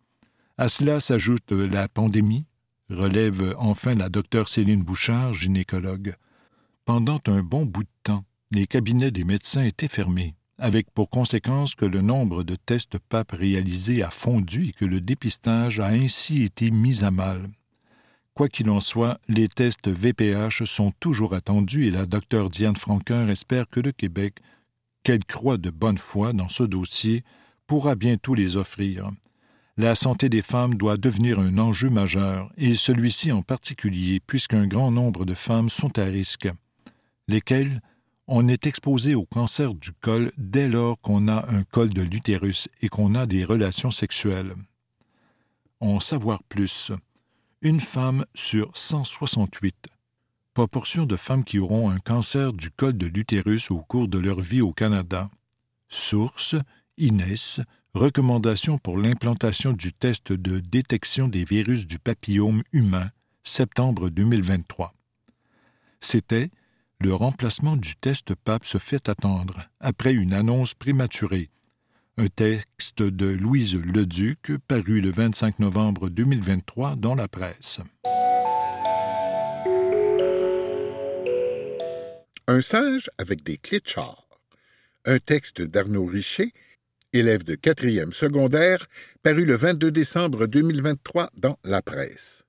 À 0.57 0.71
cela 0.71 1.01
s'ajoute 1.01 1.53
la 1.53 1.87
pandémie, 1.87 2.47
relève 2.89 3.55
enfin 3.59 3.95
la 3.95 4.09
docteure 4.09 4.49
Céline 4.49 4.83
Bouchard, 4.83 5.35
gynécologue. 5.35 6.17
Pendant 6.87 7.21
un 7.27 7.43
bon 7.43 7.67
bout 7.67 7.83
de 7.83 7.91
temps, 8.05 8.25
les 8.51 8.67
cabinets 8.67 9.11
des 9.11 9.25
médecins 9.25 9.65
étaient 9.65 9.89
fermés, 9.89 10.35
avec 10.59 10.91
pour 10.91 11.11
conséquence 11.11 11.75
que 11.75 11.85
le 11.85 12.01
nombre 12.01 12.43
de 12.43 12.57
tests 12.57 12.99
PAP 12.99 13.33
réalisés 13.33 14.03
a 14.03 14.11
fondu 14.11 14.69
et 14.69 14.73
que 14.73 14.85
le 14.85 15.01
dépistage 15.01 15.81
a 15.81 15.89
ainsi 15.89 16.43
été 16.43 16.71
mis 16.71 17.05
à 17.05 17.11
mal. 17.11 17.49
Quoi 18.35 18.49
qu'il 18.49 18.71
en 18.71 18.81
soit, 18.81 19.19
les 19.29 19.49
tests 19.49 19.89
VPH 19.89 20.65
sont 20.65 20.93
toujours 21.01 21.35
attendus 21.35 21.87
et 21.87 21.91
la 21.91 22.07
docteure 22.07 22.51
Diane 22.51 22.77
Franquin 22.77 23.29
espère 23.29 23.69
que 23.69 23.81
le 23.81 23.93
Québec, 23.93 24.41
qu'elle 25.03 25.25
croit 25.25 25.59
de 25.59 25.71
bonne 25.71 25.99
foi 25.99 26.33
dans 26.33 26.49
ce 26.49 26.63
dossier, 26.63 27.25
pourra 27.67 27.97
bientôt 27.97 28.35
les 28.35 28.57
offrir. 28.57 29.11
La 29.77 29.95
santé 29.95 30.29
des 30.29 30.43
femmes 30.43 30.75
doit 30.75 30.97
devenir 30.97 31.39
un 31.39 31.59
enjeu 31.59 31.91
majeur, 31.91 32.51
et 32.57 32.75
celui-ci 32.75 33.31
en 33.31 33.43
particulier, 33.43 34.21
puisqu'un 34.27 34.67
grand 34.67 34.91
nombre 34.91 35.25
de 35.25 35.35
femmes 35.35 35.69
sont 35.69 35.99
à 35.99 36.05
risque, 36.05 36.49
lesquelles? 37.29 37.83
On 38.29 38.47
est 38.47 38.67
exposé 38.67 39.15
au 39.15 39.25
cancer 39.25 39.75
du 39.75 39.93
col 39.93 40.31
dès 40.37 40.69
lors 40.69 41.01
qu'on 41.01 41.29
a 41.29 41.51
un 41.51 41.65
col 41.65 41.89
de 41.89 42.03
l'utérus 42.03 42.69
et 42.83 42.89
qu'on 42.89 43.15
a 43.15 43.25
des 43.25 43.43
relations 43.43 43.91
sexuelles. 43.91 44.55
En 45.81 45.99
savoir 45.99 46.43
plus. 46.45 46.93
Une 47.63 47.81
femme 47.81 48.25
sur 48.35 48.71
168. 48.77 49.75
Proportion 50.53 51.07
de 51.07 51.17
femmes 51.17 51.43
qui 51.43 51.59
auront 51.59 51.91
un 51.91 51.99
cancer 51.99 52.53
du 52.53 52.71
col 52.71 52.97
de 52.99 53.07
l'utérus 53.07 53.71
au 53.71 53.81
cours 53.81 54.09
de 54.09 54.19
leur 54.19 54.41
vie 54.41 54.61
au 54.61 54.73
Canada. 54.73 55.31
Source 55.89 56.55
INES, 56.99 57.63
recommandation 57.95 58.77
pour 58.77 58.99
l'implantation 58.99 59.73
du 59.73 59.95
test 59.95 60.33
de 60.33 60.61
détection 60.61 61.29
des 61.29 61.45
virus 61.45 61.87
du 61.87 61.99
papillome 61.99 62.63
humain, 62.73 63.11
septembre 63.43 64.11
2023. 64.11 64.95
C'était 66.01 66.51
le 67.01 67.15
remplacement 67.15 67.77
du 67.77 67.95
test 67.95 68.35
PAP 68.35 68.65
se 68.65 68.79
fait 68.79 69.09
attendre, 69.09 69.69
après 69.79 70.13
une 70.13 70.35
annonce 70.35 70.75
prématurée. 70.75 71.51
Un 72.17 72.27
texte 72.27 73.03
de 73.03 73.27
Louise 73.27 73.77
Leduc, 73.77 74.51
paru 74.67 75.01
le 75.01 75.13
25 75.13 75.61
novembre 75.61 76.09
2023 76.09 76.97
dans 76.97 77.15
la 77.15 77.29
presse. 77.29 77.79
Un 82.49 82.61
singe 82.61 83.09
avec 83.19 83.45
des 83.45 83.59
clés 83.59 83.79
de 83.79 83.87
char. 83.87 84.27
Un 85.05 85.19
texte 85.21 85.61
d'Arnaud 85.61 86.07
Richer, 86.07 86.53
élève 87.13 87.45
de 87.45 87.55
quatrième 87.55 88.13
secondaire, 88.13 88.89
paru 89.23 89.45
le 89.45 89.55
22 89.55 89.93
décembre 89.93 90.49
2023 90.49 91.31
dans 91.37 91.59
la 91.63 91.81
presse. 91.81 92.43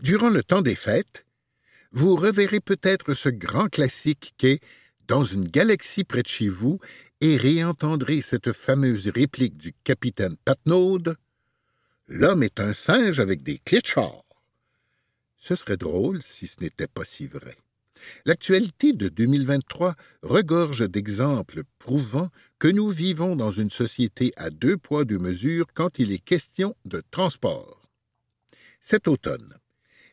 Durant 0.00 0.28
le 0.28 0.42
temps 0.42 0.62
des 0.62 0.74
fêtes, 0.74 1.24
vous 1.92 2.16
reverrez 2.16 2.60
peut-être 2.60 3.14
ce 3.14 3.28
grand 3.28 3.68
classique 3.68 4.34
qu'est 4.36 4.60
Dans 5.06 5.24
une 5.24 5.48
galaxie 5.48 6.04
près 6.04 6.22
de 6.22 6.28
chez 6.28 6.48
vous 6.48 6.78
et 7.20 7.36
réentendrez 7.36 8.20
cette 8.20 8.52
fameuse 8.52 9.08
réplique 9.08 9.56
du 9.56 9.72
capitaine 9.84 10.36
Patnaud 10.44 10.98
L'homme 12.08 12.42
est 12.42 12.60
un 12.60 12.74
singe 12.74 13.20
avec 13.20 13.42
des 13.42 13.60
char. 13.84 14.22
Ce 15.36 15.54
serait 15.54 15.76
drôle 15.76 16.22
si 16.22 16.46
ce 16.46 16.60
n'était 16.60 16.88
pas 16.88 17.04
si 17.04 17.26
vrai. 17.26 17.56
L'actualité 18.24 18.92
de 18.92 19.08
2023 19.08 19.94
regorge 20.22 20.88
d'exemples 20.88 21.62
prouvant 21.78 22.30
que 22.58 22.68
nous 22.68 22.90
vivons 22.90 23.34
dans 23.34 23.50
une 23.50 23.70
société 23.70 24.32
à 24.36 24.50
deux 24.50 24.76
poids, 24.76 25.04
deux 25.04 25.18
mesures 25.18 25.66
quand 25.74 25.98
il 25.98 26.12
est 26.12 26.24
question 26.24 26.76
de 26.84 27.02
transport. 27.10 27.88
Cet 28.80 29.08
automne, 29.08 29.54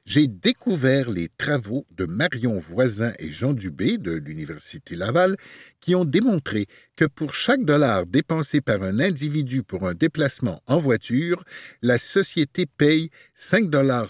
j'ai 0.06 0.28
découvert 0.28 1.10
les 1.10 1.30
travaux 1.30 1.86
de 1.92 2.06
Marion 2.06 2.60
Voisin 2.60 3.14
et 3.18 3.32
Jean 3.32 3.54
Dubé 3.54 3.98
de 3.98 4.12
l'Université 4.12 4.96
Laval 4.96 5.36
qui 5.82 5.96
ont 5.96 6.06
démontré 6.06 6.68
que 6.96 7.06
pour 7.06 7.34
chaque 7.34 7.66
dollar 7.66 8.06
dépensé 8.06 8.62
par 8.62 8.84
un 8.84 9.00
individu 9.00 9.64
pour 9.64 9.88
un 9.88 9.96
déplacement 9.96 10.62
en 10.68 10.78
voiture, 10.78 11.44
la 11.82 11.98
société 11.98 12.68
paye 12.68 13.10
5,77 13.36 13.70
dollars 13.70 14.10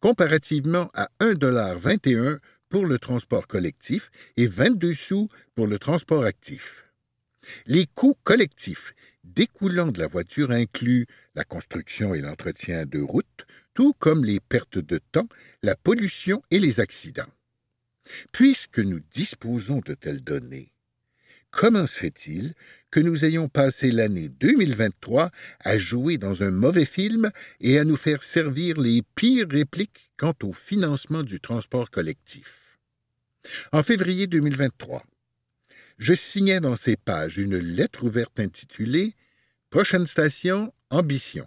comparativement 0.00 0.90
à 0.92 1.08
1,21 1.20 1.34
dollar 1.36 1.76
pour 2.68 2.84
le 2.84 2.98
transport 2.98 3.46
collectif 3.46 4.10
et 4.36 4.46
22 4.46 4.92
sous 4.92 5.28
pour 5.54 5.66
le 5.66 5.78
transport 5.78 6.24
actif. 6.24 6.92
Les 7.66 7.86
coûts 7.86 8.16
collectifs 8.22 8.92
découlant 9.24 9.88
de 9.88 9.98
la 9.98 10.06
voiture 10.06 10.50
incluent 10.50 11.06
la 11.34 11.44
construction 11.44 12.14
et 12.14 12.20
l'entretien 12.20 12.86
de 12.86 13.00
routes, 13.00 13.46
tout 13.76 13.92
comme 13.98 14.24
les 14.24 14.40
pertes 14.40 14.78
de 14.78 14.98
temps, 15.12 15.28
la 15.62 15.76
pollution 15.76 16.42
et 16.50 16.58
les 16.58 16.80
accidents. 16.80 17.30
Puisque 18.32 18.78
nous 18.78 19.00
disposons 19.12 19.80
de 19.84 19.92
telles 19.92 20.24
données, 20.24 20.72
comment 21.50 21.86
se 21.86 21.98
fait-il 21.98 22.54
que 22.90 23.00
nous 23.00 23.26
ayons 23.26 23.48
passé 23.48 23.92
l'année 23.92 24.30
2023 24.30 25.30
à 25.60 25.76
jouer 25.76 26.16
dans 26.16 26.42
un 26.42 26.50
mauvais 26.50 26.86
film 26.86 27.30
et 27.60 27.78
à 27.78 27.84
nous 27.84 27.96
faire 27.96 28.22
servir 28.22 28.80
les 28.80 29.02
pires 29.14 29.48
répliques 29.50 30.10
quant 30.16 30.34
au 30.42 30.54
financement 30.54 31.22
du 31.22 31.38
transport 31.38 31.90
collectif? 31.90 32.78
En 33.72 33.82
février 33.82 34.26
2023, 34.26 35.04
je 35.98 36.14
signais 36.14 36.60
dans 36.60 36.76
ces 36.76 36.96
pages 36.96 37.36
une 37.36 37.58
lettre 37.58 38.04
ouverte 38.04 38.40
intitulée 38.40 39.14
Prochaine 39.68 40.06
station, 40.06 40.72
Ambition. 40.88 41.46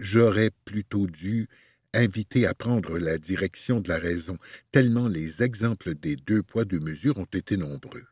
J'aurais 0.00 0.50
plutôt 0.64 1.06
dû 1.06 1.46
inviter 1.92 2.46
à 2.46 2.54
prendre 2.54 2.98
la 2.98 3.18
direction 3.18 3.80
de 3.80 3.90
la 3.90 3.98
raison, 3.98 4.38
tellement 4.72 5.08
les 5.08 5.42
exemples 5.42 5.94
des 5.94 6.16
deux 6.16 6.42
poids, 6.42 6.64
deux 6.64 6.80
mesures 6.80 7.18
ont 7.18 7.28
été 7.34 7.58
nombreux. 7.58 8.04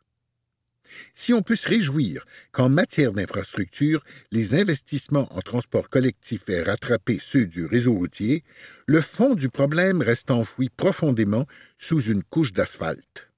Si 1.15 1.33
on 1.33 1.41
peut 1.41 1.57
se 1.57 1.67
réjouir 1.67 2.27
qu'en 2.53 2.69
matière 2.69 3.15
d'infrastructure, 3.15 4.05
les 4.33 4.55
investissements 4.55 5.35
en 5.35 5.41
transport 5.41 5.89
collectif 5.89 6.47
aient 6.51 6.63
rattrapé 6.63 7.19
ceux 7.21 7.47
du 7.47 7.65
réseau 7.65 7.95
routier, 7.95 8.45
le 8.87 9.01
fond 9.01 9.35
du 9.35 9.49
problème 9.49 10.03
reste 10.03 10.31
enfoui 10.31 10.69
profondément 10.69 11.47
sous 11.79 12.03
une 12.03 12.23
couche 12.23 12.53
d'asphalte. 12.53 13.31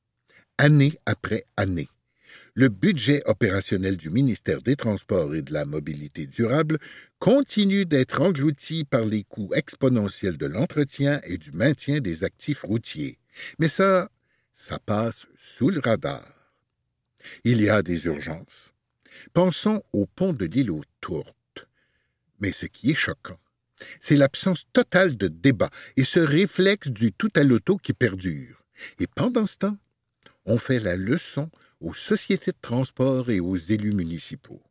Année 0.59 0.99
après 1.07 1.45
année 1.57 1.89
le 2.55 2.69
budget 2.69 3.23
opérationnel 3.27 3.97
du 3.97 4.11
ministère 4.11 4.63
des 4.63 4.77
Transports 4.77 5.35
et 5.35 5.43
de 5.43 5.53
la 5.53 5.65
Mobilité 5.65 6.27
durable 6.27 6.79
continue 7.19 7.87
d'être 7.87 8.21
englouti 8.21 8.85
par 8.85 9.05
les 9.05 9.25
coûts 9.25 9.51
exponentiels 9.55 10.37
de 10.37 10.47
l'entretien 10.47 11.21
et 11.25 11.39
du 11.39 11.53
maintien 11.53 12.01
des 12.01 12.25
actifs 12.25 12.63
routiers. 12.63 13.19
Mais 13.59 13.69
ça, 13.69 14.11
ça 14.55 14.79
passe 14.79 15.27
sous 15.37 15.71
le 15.71 15.81
radar. 15.81 16.27
Il 17.45 17.61
y 17.61 17.69
a 17.69 17.83
des 17.83 18.07
urgences. 18.07 18.73
Pensons 19.33 19.83
au 19.93 20.07
pont 20.07 20.33
de 20.33 20.47
l'île 20.47 20.71
aux 20.71 20.85
Tourtes. 21.01 21.69
Mais 22.41 22.53
ce 22.53 22.67
qui 22.67 22.91
est 22.91 22.95
choquant, 22.95 23.39
c'est 24.01 24.17
l'absence 24.17 24.65
totale 24.73 25.17
de 25.17 25.29
débat 25.29 25.71
et 25.97 26.05
ce 26.05 26.21
réflexe 26.21 26.89
du 26.89 27.13
tout 27.13 27.31
à 27.35 27.43
l'auto 27.43 27.77
qui 27.77 27.93
perdure. 27.93 28.63
Et 28.99 29.07
pendant 29.07 29.47
ce 29.47 29.57
temps, 29.57 29.79
on 30.47 30.59
fait 30.59 30.81
la 30.81 30.97
leçon 30.97 31.51
aux 31.81 31.95
sociétés 31.95 32.53
de 32.53 32.57
transport 32.61 33.31
et 33.31 33.41
aux 33.41 33.57
élus 33.57 33.93
municipaux. 33.93 34.63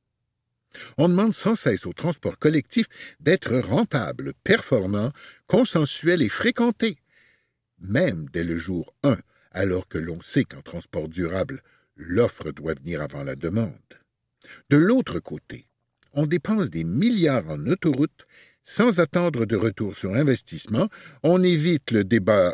On 0.98 1.10
demande 1.10 1.34
sans 1.34 1.56
cesse 1.56 1.86
au 1.86 1.94
transport 1.94 2.38
collectif 2.38 2.88
d'être 3.20 3.58
rentable, 3.58 4.34
performant, 4.44 5.12
consensuel 5.48 6.22
et 6.22 6.30
fréquenté, 6.30 6.98
même 7.80 8.28
dès 8.32 8.44
le 8.44 8.58
jour 8.58 8.94
1, 9.04 9.18
alors 9.52 9.88
que 9.88 9.98
l'on 9.98 10.22
sait 10.22 10.44
qu'en 10.44 10.62
transport 10.62 11.10
durable, 11.10 11.64
l'offre 11.96 12.52
doit 12.52 12.76
venir 12.76 13.02
avant 13.02 13.24
la 13.24 13.36
demande. 13.36 13.74
De 14.70 14.78
l'autre 14.78 15.20
côté, 15.20 15.66
on 16.14 16.28
dépense 16.28 16.70
des 16.70 16.84
milliards 16.84 17.50
en 17.50 17.66
autoroutes 17.66 18.26
sans 18.64 19.00
attendre 19.00 19.46
de 19.46 19.56
retour 19.56 19.96
sur 19.96 20.14
investissement, 20.14 20.90
on 21.24 21.42
évite 21.42 21.90
le 21.90 22.04
débat 22.04 22.54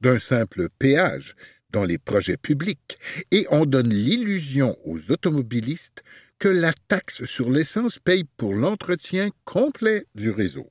d'un 0.00 0.20
simple 0.20 0.68
péage 0.78 1.34
dans 1.72 1.84
les 1.84 1.98
projets 1.98 2.36
publics 2.36 2.98
et 3.30 3.46
on 3.50 3.66
donne 3.66 3.92
l'illusion 3.92 4.76
aux 4.84 5.10
automobilistes 5.10 6.02
que 6.38 6.48
la 6.48 6.72
taxe 6.88 7.24
sur 7.24 7.50
l'essence 7.50 7.98
paye 7.98 8.24
pour 8.36 8.54
l'entretien 8.54 9.30
complet 9.44 10.06
du 10.14 10.30
réseau. 10.30 10.70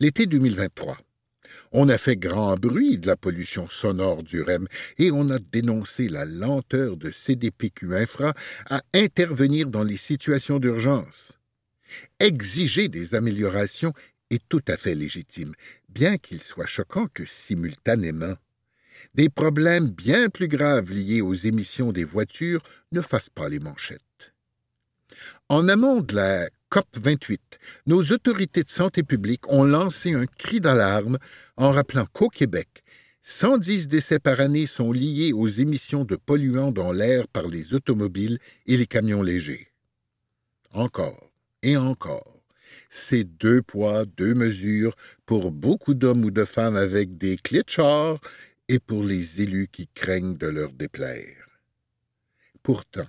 L'été 0.00 0.26
2023, 0.26 0.98
on 1.72 1.88
a 1.88 1.98
fait 1.98 2.16
grand 2.16 2.56
bruit 2.56 2.98
de 2.98 3.06
la 3.06 3.16
pollution 3.16 3.68
sonore 3.68 4.22
du 4.22 4.42
REM 4.42 4.68
et 4.98 5.10
on 5.10 5.30
a 5.30 5.38
dénoncé 5.38 6.08
la 6.08 6.24
lenteur 6.24 6.96
de 6.96 7.10
CDPQ 7.10 7.96
Infra 7.96 8.34
à 8.66 8.82
intervenir 8.94 9.68
dans 9.68 9.82
les 9.82 9.96
situations 9.96 10.58
d'urgence. 10.58 11.32
Exiger 12.20 12.88
des 12.88 13.14
améliorations 13.14 13.92
est 14.30 14.42
tout 14.48 14.62
à 14.68 14.76
fait 14.76 14.94
légitime, 14.94 15.54
bien 15.88 16.16
qu'il 16.18 16.40
soit 16.40 16.66
choquant 16.66 17.06
que 17.12 17.24
simultanément, 17.24 18.34
des 19.14 19.28
problèmes 19.28 19.90
bien 19.90 20.28
plus 20.28 20.48
graves 20.48 20.90
liés 20.90 21.20
aux 21.20 21.34
émissions 21.34 21.92
des 21.92 22.04
voitures 22.04 22.62
ne 22.92 23.00
fassent 23.00 23.30
pas 23.30 23.48
les 23.48 23.60
manchettes. 23.60 24.00
En 25.48 25.68
amont 25.68 26.00
de 26.00 26.14
la 26.14 26.48
COP 26.68 26.86
28, 26.94 27.40
nos 27.86 28.02
autorités 28.02 28.64
de 28.64 28.68
santé 28.68 29.02
publique 29.02 29.48
ont 29.48 29.64
lancé 29.64 30.14
un 30.14 30.26
cri 30.26 30.60
d'alarme 30.60 31.18
en 31.56 31.70
rappelant 31.70 32.06
qu'au 32.12 32.28
Québec, 32.28 32.82
110 33.22 33.88
décès 33.88 34.18
par 34.18 34.40
année 34.40 34.66
sont 34.66 34.92
liés 34.92 35.32
aux 35.32 35.48
émissions 35.48 36.04
de 36.04 36.16
polluants 36.16 36.72
dans 36.72 36.92
l'air 36.92 37.28
par 37.28 37.46
les 37.46 37.72
automobiles 37.72 38.38
et 38.66 38.76
les 38.76 38.86
camions 38.86 39.22
légers. 39.22 39.68
Encore 40.72 41.30
et 41.62 41.76
encore, 41.76 42.42
c'est 42.90 43.24
deux 43.24 43.62
poids, 43.62 44.04
deux 44.04 44.34
mesures 44.34 44.94
pour 45.24 45.52
beaucoup 45.52 45.94
d'hommes 45.94 46.24
ou 46.24 46.30
de 46.30 46.44
femmes 46.44 46.76
avec 46.76 47.16
des 47.16 47.36
clés 47.36 47.62
de 47.62 47.70
et 48.68 48.78
pour 48.78 49.02
les 49.02 49.42
élus 49.42 49.68
qui 49.68 49.88
craignent 49.88 50.36
de 50.36 50.46
leur 50.46 50.72
déplaire. 50.72 51.60
Pourtant, 52.62 53.06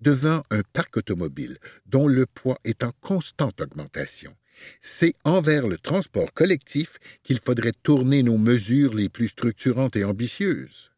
devant 0.00 0.42
un 0.50 0.62
parc 0.72 0.96
automobile 0.96 1.58
dont 1.86 2.08
le 2.08 2.26
poids 2.26 2.58
est 2.64 2.84
en 2.84 2.92
constante 3.00 3.60
augmentation, 3.60 4.34
c'est 4.80 5.14
envers 5.24 5.66
le 5.66 5.78
transport 5.78 6.32
collectif 6.32 6.98
qu'il 7.22 7.40
faudrait 7.40 7.72
tourner 7.82 8.22
nos 8.22 8.38
mesures 8.38 8.94
les 8.94 9.08
plus 9.08 9.28
structurantes 9.28 9.96
et 9.96 10.04
ambitieuses. 10.04 10.92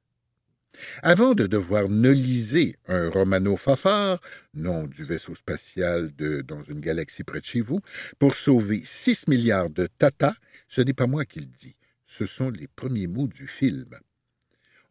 Avant 1.03 1.35
de 1.35 1.47
devoir 1.47 1.89
noliser 1.89 2.77
un 2.87 3.09
Romano 3.09 3.57
Fafard, 3.57 4.21
nom 4.53 4.87
du 4.87 5.05
vaisseau 5.05 5.35
spatial 5.35 6.15
de 6.15 6.43
dans 6.43 6.63
une 6.63 6.81
galaxie 6.81 7.25
près 7.25 7.41
de 7.41 7.47
chez 7.47 7.63
vous, 7.63 7.81
pour 8.19 8.35
sauver 8.35 8.83
6 8.85 9.27
milliards 9.29 9.71
de 9.71 9.89
Tata, 9.99 10.35
ce 10.69 10.83
n'est 10.83 10.93
pas 10.93 11.07
moi 11.07 11.25
qui 11.25 11.41
le 11.41 11.47
dis, 11.47 11.77
ce 12.07 12.25
sont 12.25 12.51
les 12.51 12.69
premiers 12.69 13.09
mots 13.09 13.27
du 13.27 13.47
film. 13.47 13.99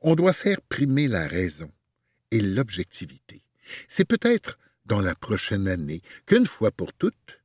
On 0.01 0.15
doit 0.15 0.33
faire 0.33 0.61
primer 0.61 1.07
la 1.07 1.27
raison 1.27 1.71
et 2.31 2.41
l'objectivité. 2.41 3.41
C'est 3.87 4.05
peut-être 4.05 4.59
dans 4.85 5.01
la 5.01 5.15
prochaine 5.15 5.67
année 5.67 6.01
qu'une 6.25 6.45
fois 6.45 6.71
pour 6.71 6.93
toutes, 6.93 7.41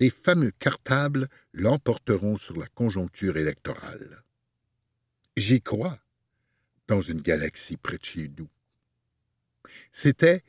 les 0.00 0.10
fameux 0.10 0.50
cartables 0.58 1.28
l'emporteront 1.52 2.36
sur 2.36 2.58
la 2.58 2.66
conjoncture 2.66 3.36
électorale. 3.36 4.24
J'y 5.36 5.60
crois, 5.60 6.00
dans 6.88 7.00
une 7.00 7.20
galaxie 7.20 7.76
près 7.76 7.98
de 7.98 8.04
chez 8.04 8.30
nous. 8.36 8.48
C'était 9.92 10.42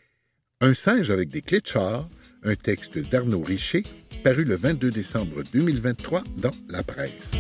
Un 0.60 0.74
singe 0.74 1.12
avec 1.12 1.30
des 1.30 1.42
clés 1.42 1.60
de 1.60 1.68
char, 1.68 2.10
un 2.44 2.56
texte 2.56 2.98
d'Arnaud 2.98 3.44
Richer, 3.44 3.84
paru 4.24 4.46
le 4.46 4.56
22 4.56 4.90
décembre 4.92 5.44
2023 5.52 6.24
dans 6.38 6.56
la 6.70 6.84
presse. 6.84 7.32